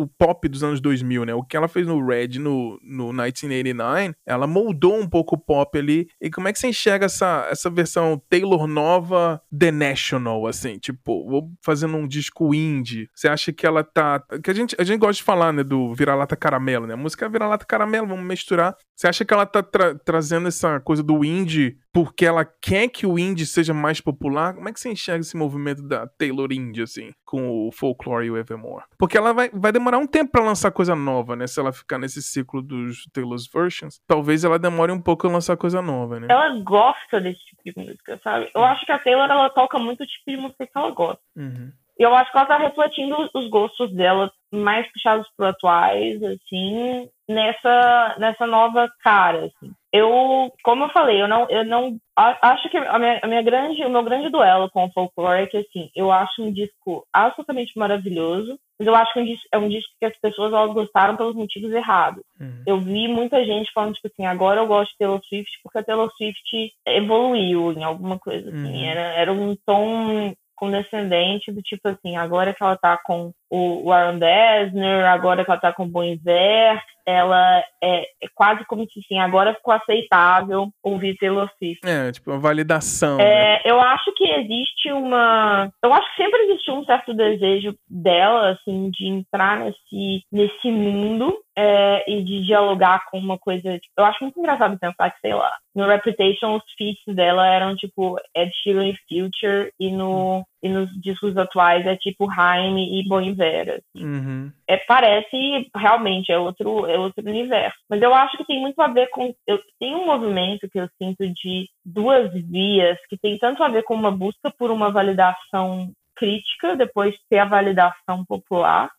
[0.00, 1.34] o pop dos anos 2000, né?
[1.34, 5.78] O que ela fez no Red, no, no 1989, ela moldou um pouco o pop
[5.78, 6.08] ali.
[6.20, 10.78] E como é que você enxerga essa, essa versão Taylor nova The National, assim?
[10.78, 13.08] Tipo, vou fazendo um disco indie.
[13.14, 14.22] Você acha que ela tá...
[14.42, 15.62] Que a gente, a gente gosta de falar, né?
[15.62, 16.94] Do vira-lata caramelo, né?
[16.94, 18.74] A música é vira-lata caramelo, vamos misturar.
[18.96, 23.06] Você acha que ela tá tra trazendo essa coisa do indie porque ela quer que
[23.06, 24.54] o indie seja mais popular?
[24.54, 28.30] Como é que você enxerga esse movimento da Taylor Indie, assim, com o Folklore e
[28.30, 28.84] o Evermore?
[28.98, 31.46] Porque ela vai, vai demorar um tempo para lançar coisa nova, né?
[31.46, 35.56] Se ela ficar nesse ciclo dos Taylor's Versions, talvez ela demore um pouco a lançar
[35.56, 36.26] coisa nova, né?
[36.30, 38.50] Ela gosta desse tipo de música, sabe?
[38.54, 41.22] Eu acho que a Taylor, ela toca muito o tipo de música que ela gosta.
[41.36, 41.72] Uhum.
[41.98, 48.16] Eu acho que ela tá refletindo os gostos dela mais puxados pro atuais, assim, nessa,
[48.18, 52.98] nessa nova cara, assim eu, como eu falei, eu não, eu não acho que a
[52.98, 56.12] minha, a minha, grande, o meu grande duelo com o folclore é que assim, eu
[56.12, 59.92] acho um disco absolutamente maravilhoso, mas eu acho que é um disco, é um disco
[59.98, 62.22] que as pessoas elas gostaram pelos motivos errados.
[62.40, 62.62] Uhum.
[62.66, 65.82] Eu vi muita gente falando tipo assim, agora eu gosto de Taylor Swift porque a
[65.82, 68.84] Taylor Swift evoluiu em alguma coisa assim, uhum.
[68.84, 74.18] era, era um tom condescendente do tipo assim, agora que ela tá com o Aaron
[74.18, 79.00] Dessner, agora que ela tá com o Bon Iver, ela é, é, quase como se
[79.00, 81.80] assim, agora ficou aceitável ouvir Taylor Swift.
[81.84, 83.18] É, tipo, uma validação.
[83.20, 83.60] É, né?
[83.64, 85.70] Eu acho que existe uma.
[85.82, 91.36] Eu acho que sempre existiu um certo desejo dela, assim, de entrar nesse, nesse mundo
[91.56, 93.78] é, e de dialogar com uma coisa.
[93.78, 97.74] Tipo, eu acho muito engraçado pensar que, sei lá, no Reputation os feats dela eram
[97.76, 103.08] tipo Ed Sheeran e Future, e, no, e nos discos atuais é tipo Haim e
[103.08, 103.80] Bon Iver.
[103.80, 104.04] Assim.
[104.04, 104.52] Uhum.
[104.68, 107.78] É, parece realmente, é outro, é outro universo.
[107.88, 109.34] Mas eu acho que tem muito a ver com.
[109.46, 113.82] Eu, tem um movimento que eu sinto de duas vias que tem tanto a ver
[113.84, 115.90] com uma busca por uma validação
[116.20, 118.90] crítica depois de ter a validação popular,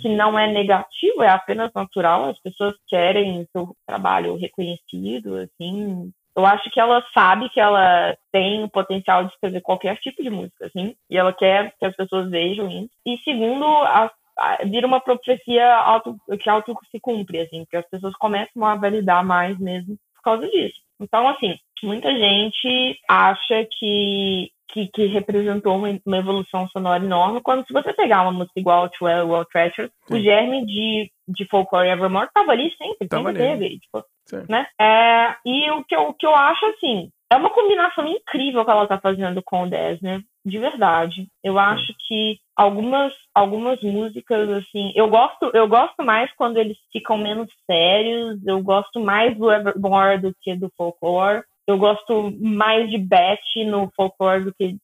[0.00, 2.30] que não é negativo, é apenas natural.
[2.30, 6.12] As pessoas querem seu trabalho reconhecido, assim.
[6.38, 10.30] Eu acho que ela sabe que ela tem o potencial de escrever qualquer tipo de
[10.30, 12.90] música, assim, e ela quer que as pessoas vejam isso.
[13.04, 14.08] E segundo, a,
[14.38, 18.76] a, vira uma profecia auto, que auto se cumpre, assim, que as pessoas começam a
[18.76, 20.80] validar mais mesmo por causa disso.
[21.00, 27.40] Então, assim, muita gente acha que que, que representou uma, uma, evolução sonora enorme.
[27.40, 31.46] Quando se você pegar uma música igual ao Well, Well Treasure, o germe de, de
[31.46, 33.78] Folklore Evermore estava ali sempre, tava sempre teve.
[33.80, 34.04] Tipo,
[34.48, 34.66] né?
[34.80, 38.70] É, e o que, eu, o que eu acho, assim, é uma combinação incrível que
[38.70, 40.20] ela está fazendo com o Dez, né?
[40.44, 41.26] De verdade.
[41.44, 47.18] Eu acho que algumas, algumas músicas, assim, eu gosto, eu gosto mais quando eles ficam
[47.18, 52.96] menos sérios, eu gosto mais do Evermore do que do Folklore eu gosto mais de
[52.96, 54.78] Beth no folclore do que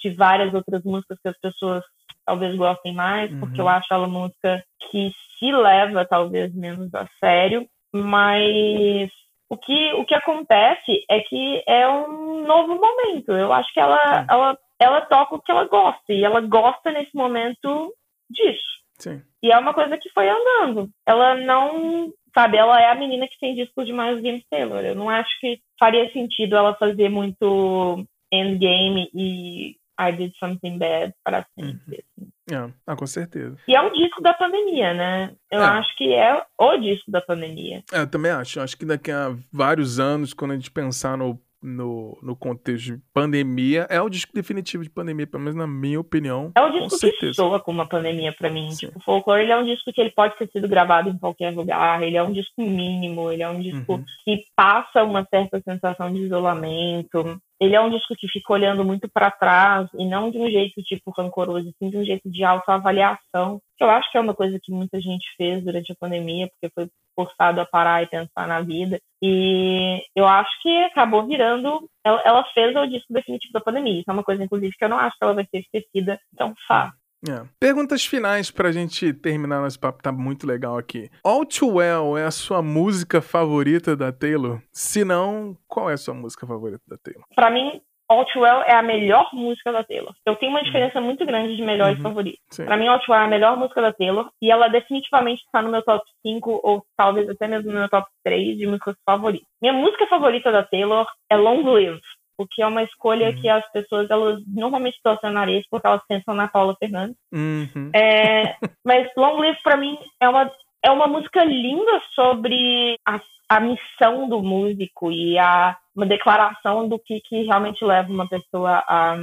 [0.00, 1.84] de várias outras músicas que as pessoas
[2.24, 3.40] talvez gostem mais, uhum.
[3.40, 9.10] porque eu acho ela uma música que se leva talvez menos a sério, mas
[9.48, 13.32] o que, o que acontece é que é um novo momento.
[13.32, 17.14] Eu acho que ela, ela, ela toca o que ela gosta, e ela gosta nesse
[17.14, 17.94] momento
[18.30, 18.72] disso.
[18.98, 19.22] Sim.
[19.42, 20.88] E é uma coisa que foi andando.
[21.06, 24.80] Ela não sabe, ela é a menina que tem discos de Miles James Taylor.
[24.80, 29.76] Eu não acho que faria sentido ela fazer muito Endgame e
[30.08, 32.04] I Did Something Bad para sempre.
[32.18, 32.26] Uhum.
[32.26, 32.32] Assim.
[32.50, 33.56] É, ah, com certeza.
[33.68, 35.34] E é um disco da pandemia, né?
[35.50, 35.64] Eu é.
[35.64, 37.82] acho que é o disco da pandemia.
[37.92, 38.58] É, eu também acho.
[38.58, 42.96] Eu acho que daqui a vários anos, quando a gente pensar no no, no contexto
[42.96, 46.50] de pandemia, é o disco definitivo de pandemia, pelo menos na minha opinião.
[46.56, 48.70] É o disco que soa como uma pandemia para mim.
[48.72, 48.86] Sim.
[48.86, 51.54] Tipo, o Folklore ele é um disco que ele pode ter sido gravado em qualquer
[51.54, 54.04] lugar, ele é um disco mínimo, ele é um disco uhum.
[54.24, 59.08] que passa uma certa sensação de isolamento, ele é um disco que fica olhando muito
[59.08, 63.60] para trás e não de um jeito tipo rancoroso, sim de um jeito de autoavaliação.
[63.78, 66.74] Que eu acho que é uma coisa que muita gente fez durante a pandemia, porque
[66.74, 68.98] foi forçado a parar e pensar na vida.
[69.22, 71.88] E eu acho que acabou virando.
[72.04, 74.00] Ela, ela fez o disco definitivo da pandemia.
[74.00, 76.54] Isso é uma coisa, inclusive, que eu não acho que ela vai ser esquecida tão
[76.66, 77.01] fácil.
[77.28, 77.46] É.
[77.60, 81.08] Perguntas finais pra gente terminar nosso papo, tá muito legal aqui.
[81.24, 84.60] All Too Well é a sua música favorita da Taylor?
[84.72, 87.24] Se não, qual é a sua música favorita da Taylor?
[87.34, 87.80] Pra mim,
[88.12, 90.12] All Too Well é a melhor música da Taylor.
[90.26, 91.06] Eu tenho uma diferença uhum.
[91.06, 91.98] muito grande de melhor uhum.
[91.98, 92.38] e favorito.
[92.50, 92.64] Sim.
[92.64, 95.62] Pra mim, All Too Well é a melhor música da Taylor e ela definitivamente está
[95.62, 99.46] no meu top 5 ou talvez até mesmo no meu top 3 de músicas favoritas.
[99.60, 102.00] Minha música favorita da Taylor é Long Live
[102.38, 103.40] o que é uma escolha uhum.
[103.40, 107.16] que as pessoas elas normalmente torcem o nariz porque elas pensam na Paula Fernandes.
[107.32, 107.90] Uhum.
[107.94, 110.50] É, mas Long Live para mim é uma
[110.84, 116.98] é uma música linda sobre a, a missão do músico e a uma declaração do
[116.98, 119.14] que, que realmente leva uma pessoa a,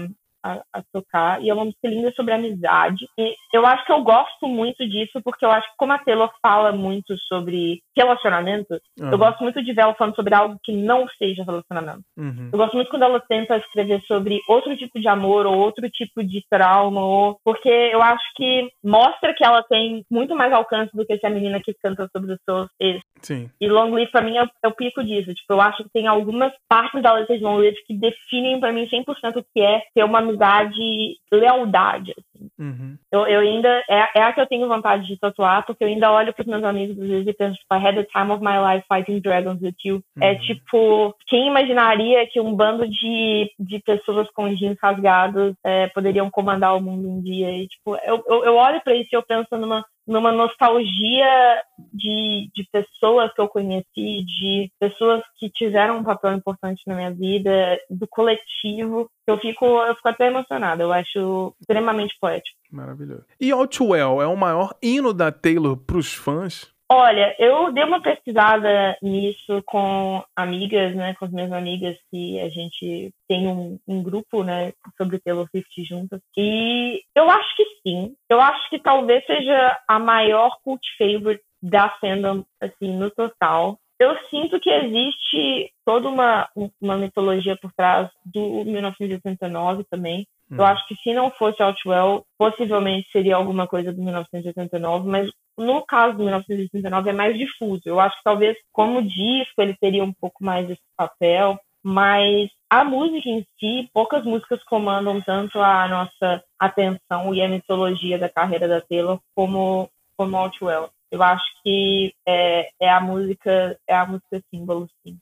[0.44, 1.42] a, a, tocar.
[1.42, 3.08] E é uma música linda sobre amizade.
[3.18, 6.32] E eu acho que eu gosto muito disso, porque eu acho que como a Taylor
[6.42, 9.12] fala muito sobre relacionamento, uhum.
[9.12, 12.04] eu gosto muito de ver ela falando sobre algo que não seja relacionamento.
[12.18, 12.50] Uhum.
[12.52, 16.24] Eu gosto muito quando ela tenta escrever sobre outro tipo de amor ou outro tipo
[16.24, 17.38] de trauma, ou...
[17.44, 21.60] porque eu acho que mostra que ela tem muito mais alcance do que essa menina
[21.62, 23.02] que canta sobre os seus ex.
[23.22, 23.50] Sim.
[23.60, 25.34] E Long Live pra mim é, é, o pico disso.
[25.34, 28.72] Tipo, eu acho que tem algumas partes da letra de Long Live que definem pra
[28.72, 32.14] mim 100% o que é ter uma amizade, lealdade.
[32.18, 32.50] Assim.
[32.58, 32.98] Uhum.
[33.12, 36.12] Eu, eu ainda, é, é a que eu tenho vontade de tatuar, porque eu ainda
[36.12, 38.58] olho pros meus amigos às vezes e penso, tipo, I had the time of my
[38.60, 40.04] life fighting dragons with you.
[40.20, 40.32] É uhum.
[40.32, 46.30] É tipo, quem imaginaria que um bando de, de pessoas com jeans rasgados é, poderiam
[46.30, 47.52] comandar o mundo um dia?
[47.52, 51.62] E, tipo, eu, eu, eu olho pra isso e eu penso numa numa nostalgia
[51.94, 53.86] de, de pessoas que eu conheci,
[54.26, 59.08] de pessoas que tiveram um papel importante na minha vida, do coletivo.
[59.28, 60.82] Eu fico, eu fico até emocionada.
[60.82, 62.58] Eu acho extremamente poético.
[62.72, 63.24] Maravilhoso.
[63.40, 66.74] E All Too Well é o maior hino da Taylor para os fãs?
[66.92, 72.50] Olha, eu dei uma pesquisada nisso com amigas, né, com as minhas amigas que a
[72.50, 76.20] gente tem um, um grupo, né, sobre Taylor Swift juntas.
[76.36, 78.16] E eu acho que sim.
[78.28, 83.78] Eu acho que talvez seja a maior cult favorite da fandom, assim, no total.
[84.00, 86.50] Eu sinto que existe toda uma,
[86.82, 90.26] uma mitologia por trás do 1989 também.
[90.50, 90.56] Hum.
[90.58, 95.30] Eu acho que se não fosse Outwell, possivelmente seria alguma coisa do 1989, mas
[95.60, 97.82] no caso do 1989 é mais difuso.
[97.86, 102.84] Eu acho que talvez como disco ele teria um pouco mais esse papel, mas a
[102.84, 108.68] música em si, poucas músicas comandam tanto a nossa atenção e a mitologia da carreira
[108.68, 110.90] da Taylor como como Outwell.
[111.10, 115.18] Eu acho que é, é a música é a música símbolo, sim.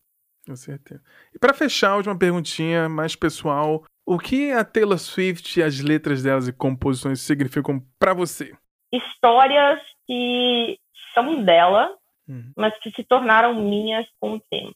[0.46, 1.02] Com certeza.
[1.34, 3.84] E para fechar, a última perguntinha mais pessoal.
[4.06, 8.56] O que a Taylor Swift, as letras delas e composições significam para você?
[8.92, 10.80] Histórias que
[11.14, 11.96] são dela,
[12.28, 12.52] uhum.
[12.56, 14.76] mas que se tornaram minhas com o tempo.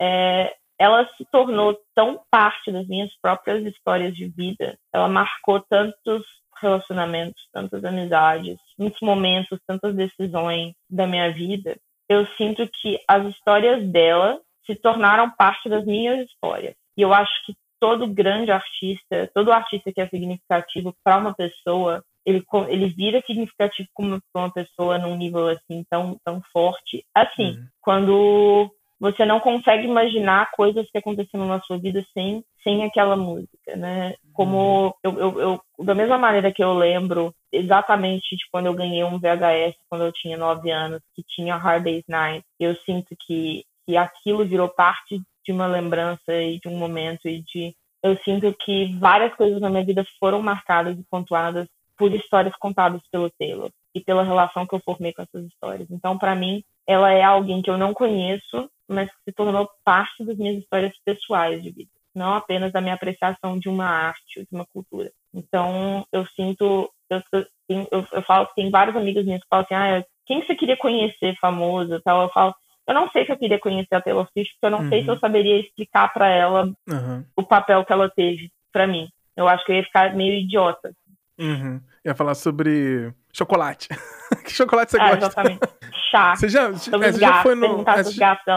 [0.00, 4.78] É, ela se tornou tão parte das minhas próprias histórias de vida.
[4.92, 6.24] Ela marcou tantos
[6.60, 11.76] relacionamentos, tantas amizades, muitos momentos, tantas decisões da minha vida.
[12.08, 16.74] Eu sinto que as histórias dela se tornaram parte das minhas histórias.
[16.96, 22.02] E eu acho que todo grande artista, todo artista que é significativo para uma pessoa,
[22.26, 27.04] ele, ele vira significativo como uma pessoa num nível assim tão, tão forte.
[27.14, 27.66] Assim, uhum.
[27.80, 33.76] quando você não consegue imaginar coisas que aconteceram na sua vida sem, sem aquela música,
[33.76, 34.14] né?
[34.32, 34.92] Como uhum.
[35.04, 39.18] eu, eu, eu, da mesma maneira que eu lembro exatamente de quando eu ganhei um
[39.18, 43.96] VHS quando eu tinha nove anos, que tinha Hard Day's Night, eu sinto que, que
[43.96, 48.94] aquilo virou parte de uma lembrança e de um momento e de eu sinto que
[48.98, 51.66] várias coisas na minha vida foram marcadas e pontuadas
[51.96, 55.88] por histórias contadas pelo Taylor e pela relação que eu formei com essas histórias.
[55.90, 60.24] Então, para mim, ela é alguém que eu não conheço, mas que se tornou parte
[60.24, 64.48] das minhas histórias pessoais de vida, não apenas da minha apreciação de uma arte, de
[64.52, 65.10] uma cultura.
[65.34, 67.22] Então, eu sinto, eu,
[67.68, 70.76] eu, eu falo que tem vários amigos minhas que falam assim, ah, quem você queria
[70.76, 72.22] conhecer famoso, tal?
[72.22, 72.54] Eu falo,
[72.86, 74.88] eu não sei se eu queria conhecer a Taylor Swift, porque eu não uhum.
[74.88, 75.20] sei se eu uhum.
[75.20, 77.24] saberia explicar para ela uhum.
[77.36, 79.08] o papel que ela teve para mim.
[79.36, 80.92] Eu acho que eu ia ficar meio idiota.
[81.38, 81.80] Uhum.
[82.04, 83.88] Ia falar sobre chocolate.
[84.44, 85.18] que chocolate você é, gosta?
[85.18, 85.60] Exatamente.
[86.10, 86.36] Chá.
[86.36, 87.82] Você já, é, você já foi no.
[87.82, 87.84] É,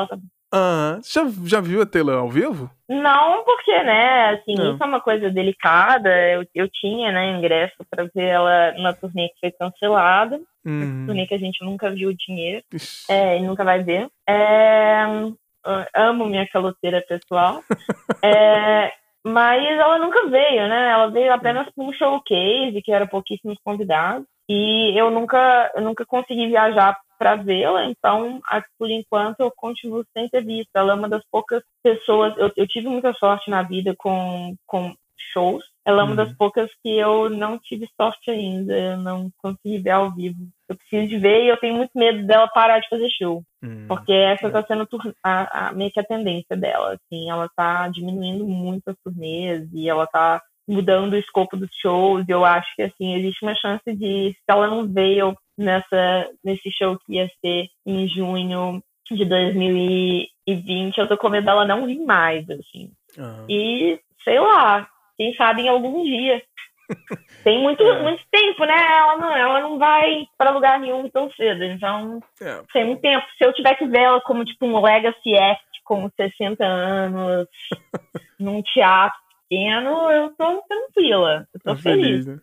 [0.07, 0.29] também.
[0.51, 2.71] Ah, já, já viu a Taylor ao vivo?
[2.87, 4.73] Não, porque, né, assim, não.
[4.73, 6.09] isso é uma coisa delicada.
[6.09, 10.39] Eu, eu tinha, né, ingresso para ver ela na turnê que foi cancelada.
[10.65, 11.05] Uhum.
[11.05, 12.63] Turnê que a gente nunca viu o dinheiro.
[13.09, 14.07] É, e nunca vai ver.
[14.27, 15.05] É,
[15.95, 17.63] amo minha caloteira pessoal.
[18.23, 18.91] é,
[19.25, 20.91] mas ela nunca veio, né?
[20.91, 24.25] Ela veio apenas com um showcase, que era pouquíssimos convidados.
[24.47, 28.39] E eu nunca, eu nunca consegui viajar para vê-la, então,
[28.77, 30.69] por enquanto, eu continuo sem ter visto.
[30.73, 32.33] Ela é uma das poucas pessoas.
[32.37, 34.95] Eu, eu tive muita sorte na vida com, com
[35.33, 35.63] shows.
[35.85, 36.35] Ela é uma das uhum.
[36.35, 38.73] poucas que eu não tive sorte ainda.
[38.73, 40.47] Eu não consegui ver ao vivo.
[40.67, 43.43] Eu preciso de ver e eu tenho muito medo dela parar de fazer show.
[43.61, 43.87] Uhum.
[43.87, 44.87] Porque essa está sendo
[45.23, 46.93] a, a, meio que a tendência dela.
[46.93, 52.23] Assim, ela está diminuindo muito as turnês e ela está mudando o escopo dos shows.
[52.27, 56.97] Eu acho que assim existe uma chance de, se ela não veio nessa nesse show
[56.99, 58.81] que ia ser em junho
[59.11, 62.91] de 2020, eu tô com medo dela não vir mais, assim.
[63.17, 63.45] Uhum.
[63.49, 64.87] E sei lá,
[65.17, 66.41] quem sabe em algum dia.
[67.43, 68.01] Tem muito, é.
[68.01, 68.75] muito tempo, né?
[68.75, 71.63] Ela não, ela não vai para lugar nenhum tão cedo.
[71.63, 72.61] Então, é.
[72.73, 73.25] tem muito tempo.
[73.37, 77.47] Se eu tivesse ver ela como tipo um legacy act com 60 anos,
[78.39, 79.17] num teatro
[79.49, 81.47] pequeno, eu tô tranquila.
[81.53, 82.25] Eu tô, tô feliz.
[82.25, 82.39] feliz né?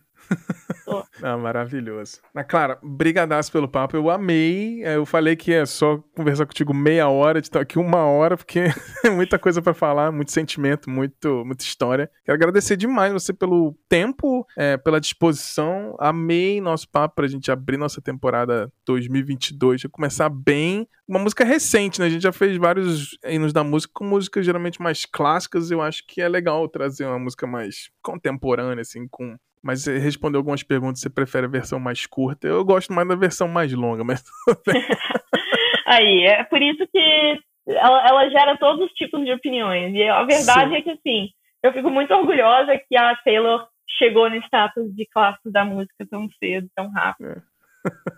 [1.23, 2.21] ah, maravilhoso.
[2.33, 3.97] Mas, Clara, brigadaço pelo papo.
[3.97, 4.83] Eu amei.
[4.85, 8.37] É, eu falei que é só conversar contigo meia hora, de estar aqui uma hora,
[8.37, 8.65] porque
[9.05, 12.11] é muita coisa para falar, muito sentimento, muito, muita história.
[12.25, 15.97] Quero agradecer demais você pelo tempo, é, pela disposição.
[15.99, 20.89] Amei nosso papo pra gente abrir nossa temporada 2022, já começar bem.
[21.09, 22.07] Uma música recente, né?
[22.07, 25.71] A gente já fez vários hinos da música com músicas geralmente mais clássicas.
[25.71, 30.39] Eu acho que é legal trazer uma música mais contemporânea, assim, com mas você respondeu
[30.39, 32.47] algumas perguntas, você prefere a versão mais curta.
[32.47, 34.25] Eu gosto mais da versão mais longa, mas.
[35.87, 37.39] Aí, é por isso que
[37.69, 39.95] ela, ela, gera todos os tipos de opiniões.
[39.95, 40.77] E a verdade Sim.
[40.77, 41.29] é que, assim,
[41.63, 43.67] eu fico muito orgulhosa que a Taylor
[43.99, 47.31] chegou no status de clássico da música tão cedo, tão rápido.
[47.31, 47.57] É.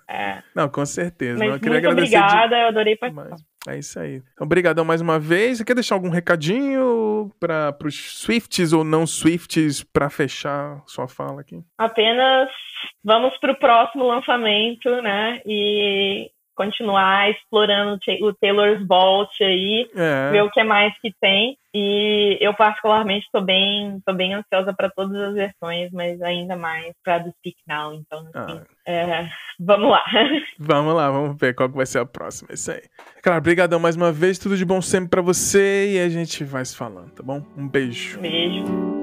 [0.08, 0.42] É.
[0.54, 1.38] Não, com certeza.
[1.38, 2.62] Mas eu muito obrigada, de...
[2.62, 3.30] eu adorei participar.
[3.30, 4.22] Mas, é isso aí.
[4.32, 5.58] Então, obrigadão mais uma vez.
[5.58, 11.40] Você quer deixar algum recadinho para os Swifts ou não Swifts para fechar sua fala
[11.40, 11.62] aqui?
[11.76, 12.48] Apenas
[13.04, 15.40] vamos para o próximo lançamento, né?
[15.46, 20.30] E continuar explorando o Taylor's Vault aí, é.
[20.32, 21.56] ver o que mais que tem.
[21.72, 26.92] E eu particularmente estou bem, tô bem ansiosa para todas as versões, mas ainda mais
[27.04, 27.94] para do Speak Now.
[27.94, 28.90] Então, assim, ah.
[28.90, 29.28] é,
[29.60, 30.02] vamos lá.
[30.58, 32.52] Vamos lá, vamos ver qual que vai ser a próxima.
[32.52, 32.82] Isso aí.
[33.22, 36.64] Claro, brigadão mais uma vez, tudo de bom sempre para você e a gente vai
[36.64, 37.42] se falando, tá bom?
[37.56, 38.18] Um beijo.
[38.18, 38.97] Beijo.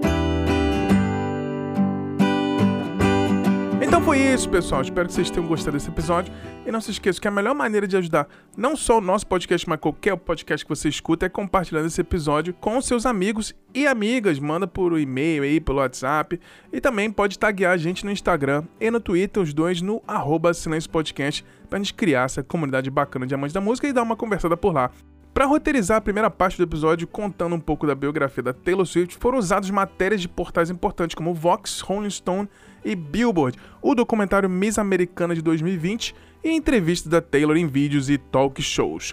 [3.95, 4.81] Então foi isso, pessoal.
[4.81, 6.33] Espero que vocês tenham gostado desse episódio.
[6.65, 8.27] E não se esqueça que a melhor maneira de ajudar
[8.57, 12.53] não só o nosso podcast, mas qualquer podcast que você escuta é compartilhando esse episódio
[12.53, 14.37] com seus amigos e amigas.
[14.37, 16.37] Manda por e-mail aí, pelo WhatsApp.
[16.73, 20.53] E também pode taguear a gente no Instagram e no Twitter, os dois no arroba
[20.53, 24.17] Silêncio Podcast, pra gente criar essa comunidade bacana de amantes da música e dar uma
[24.17, 24.91] conversada por lá.
[25.35, 29.17] Para roteirizar a primeira parte do episódio, contando um pouco da biografia da Taylor Swift,
[29.17, 32.47] foram usadas matérias de portais importantes como Vox, Rolling Stone
[32.85, 38.19] e Billboard, o documentário Miss Americana de 2020 e entrevistas da Taylor em vídeos e
[38.19, 39.11] talk shows.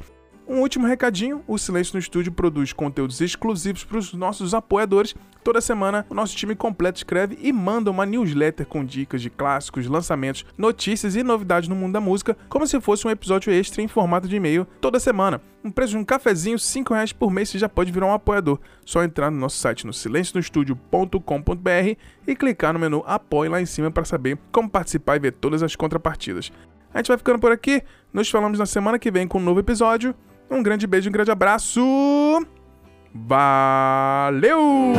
[0.53, 5.15] Um último recadinho: o Silêncio no Estúdio produz conteúdos exclusivos para os nossos apoiadores.
[5.43, 9.87] Toda semana, o nosso time completo escreve e manda uma newsletter com dicas de clássicos,
[9.87, 13.89] lançamentos, notícias e novidades no mundo da música, como se fosse um episódio extra em
[13.89, 15.41] formato de e-mail toda semana.
[15.65, 18.61] Um preço de um cafezinho, R$ reais por mês, você já pode virar um apoiador.
[18.85, 21.97] Só entrar no nosso site no silencionostudio.com.br
[22.27, 25.63] e clicar no menu Apoie lá em cima para saber como participar e ver todas
[25.63, 26.53] as contrapartidas.
[26.93, 27.83] A gente vai ficando por aqui.
[28.13, 30.15] Nos falamos na semana que vem com um novo episódio.
[30.53, 31.81] Um grande beijo, um grande abraço.
[33.15, 34.93] Valeu!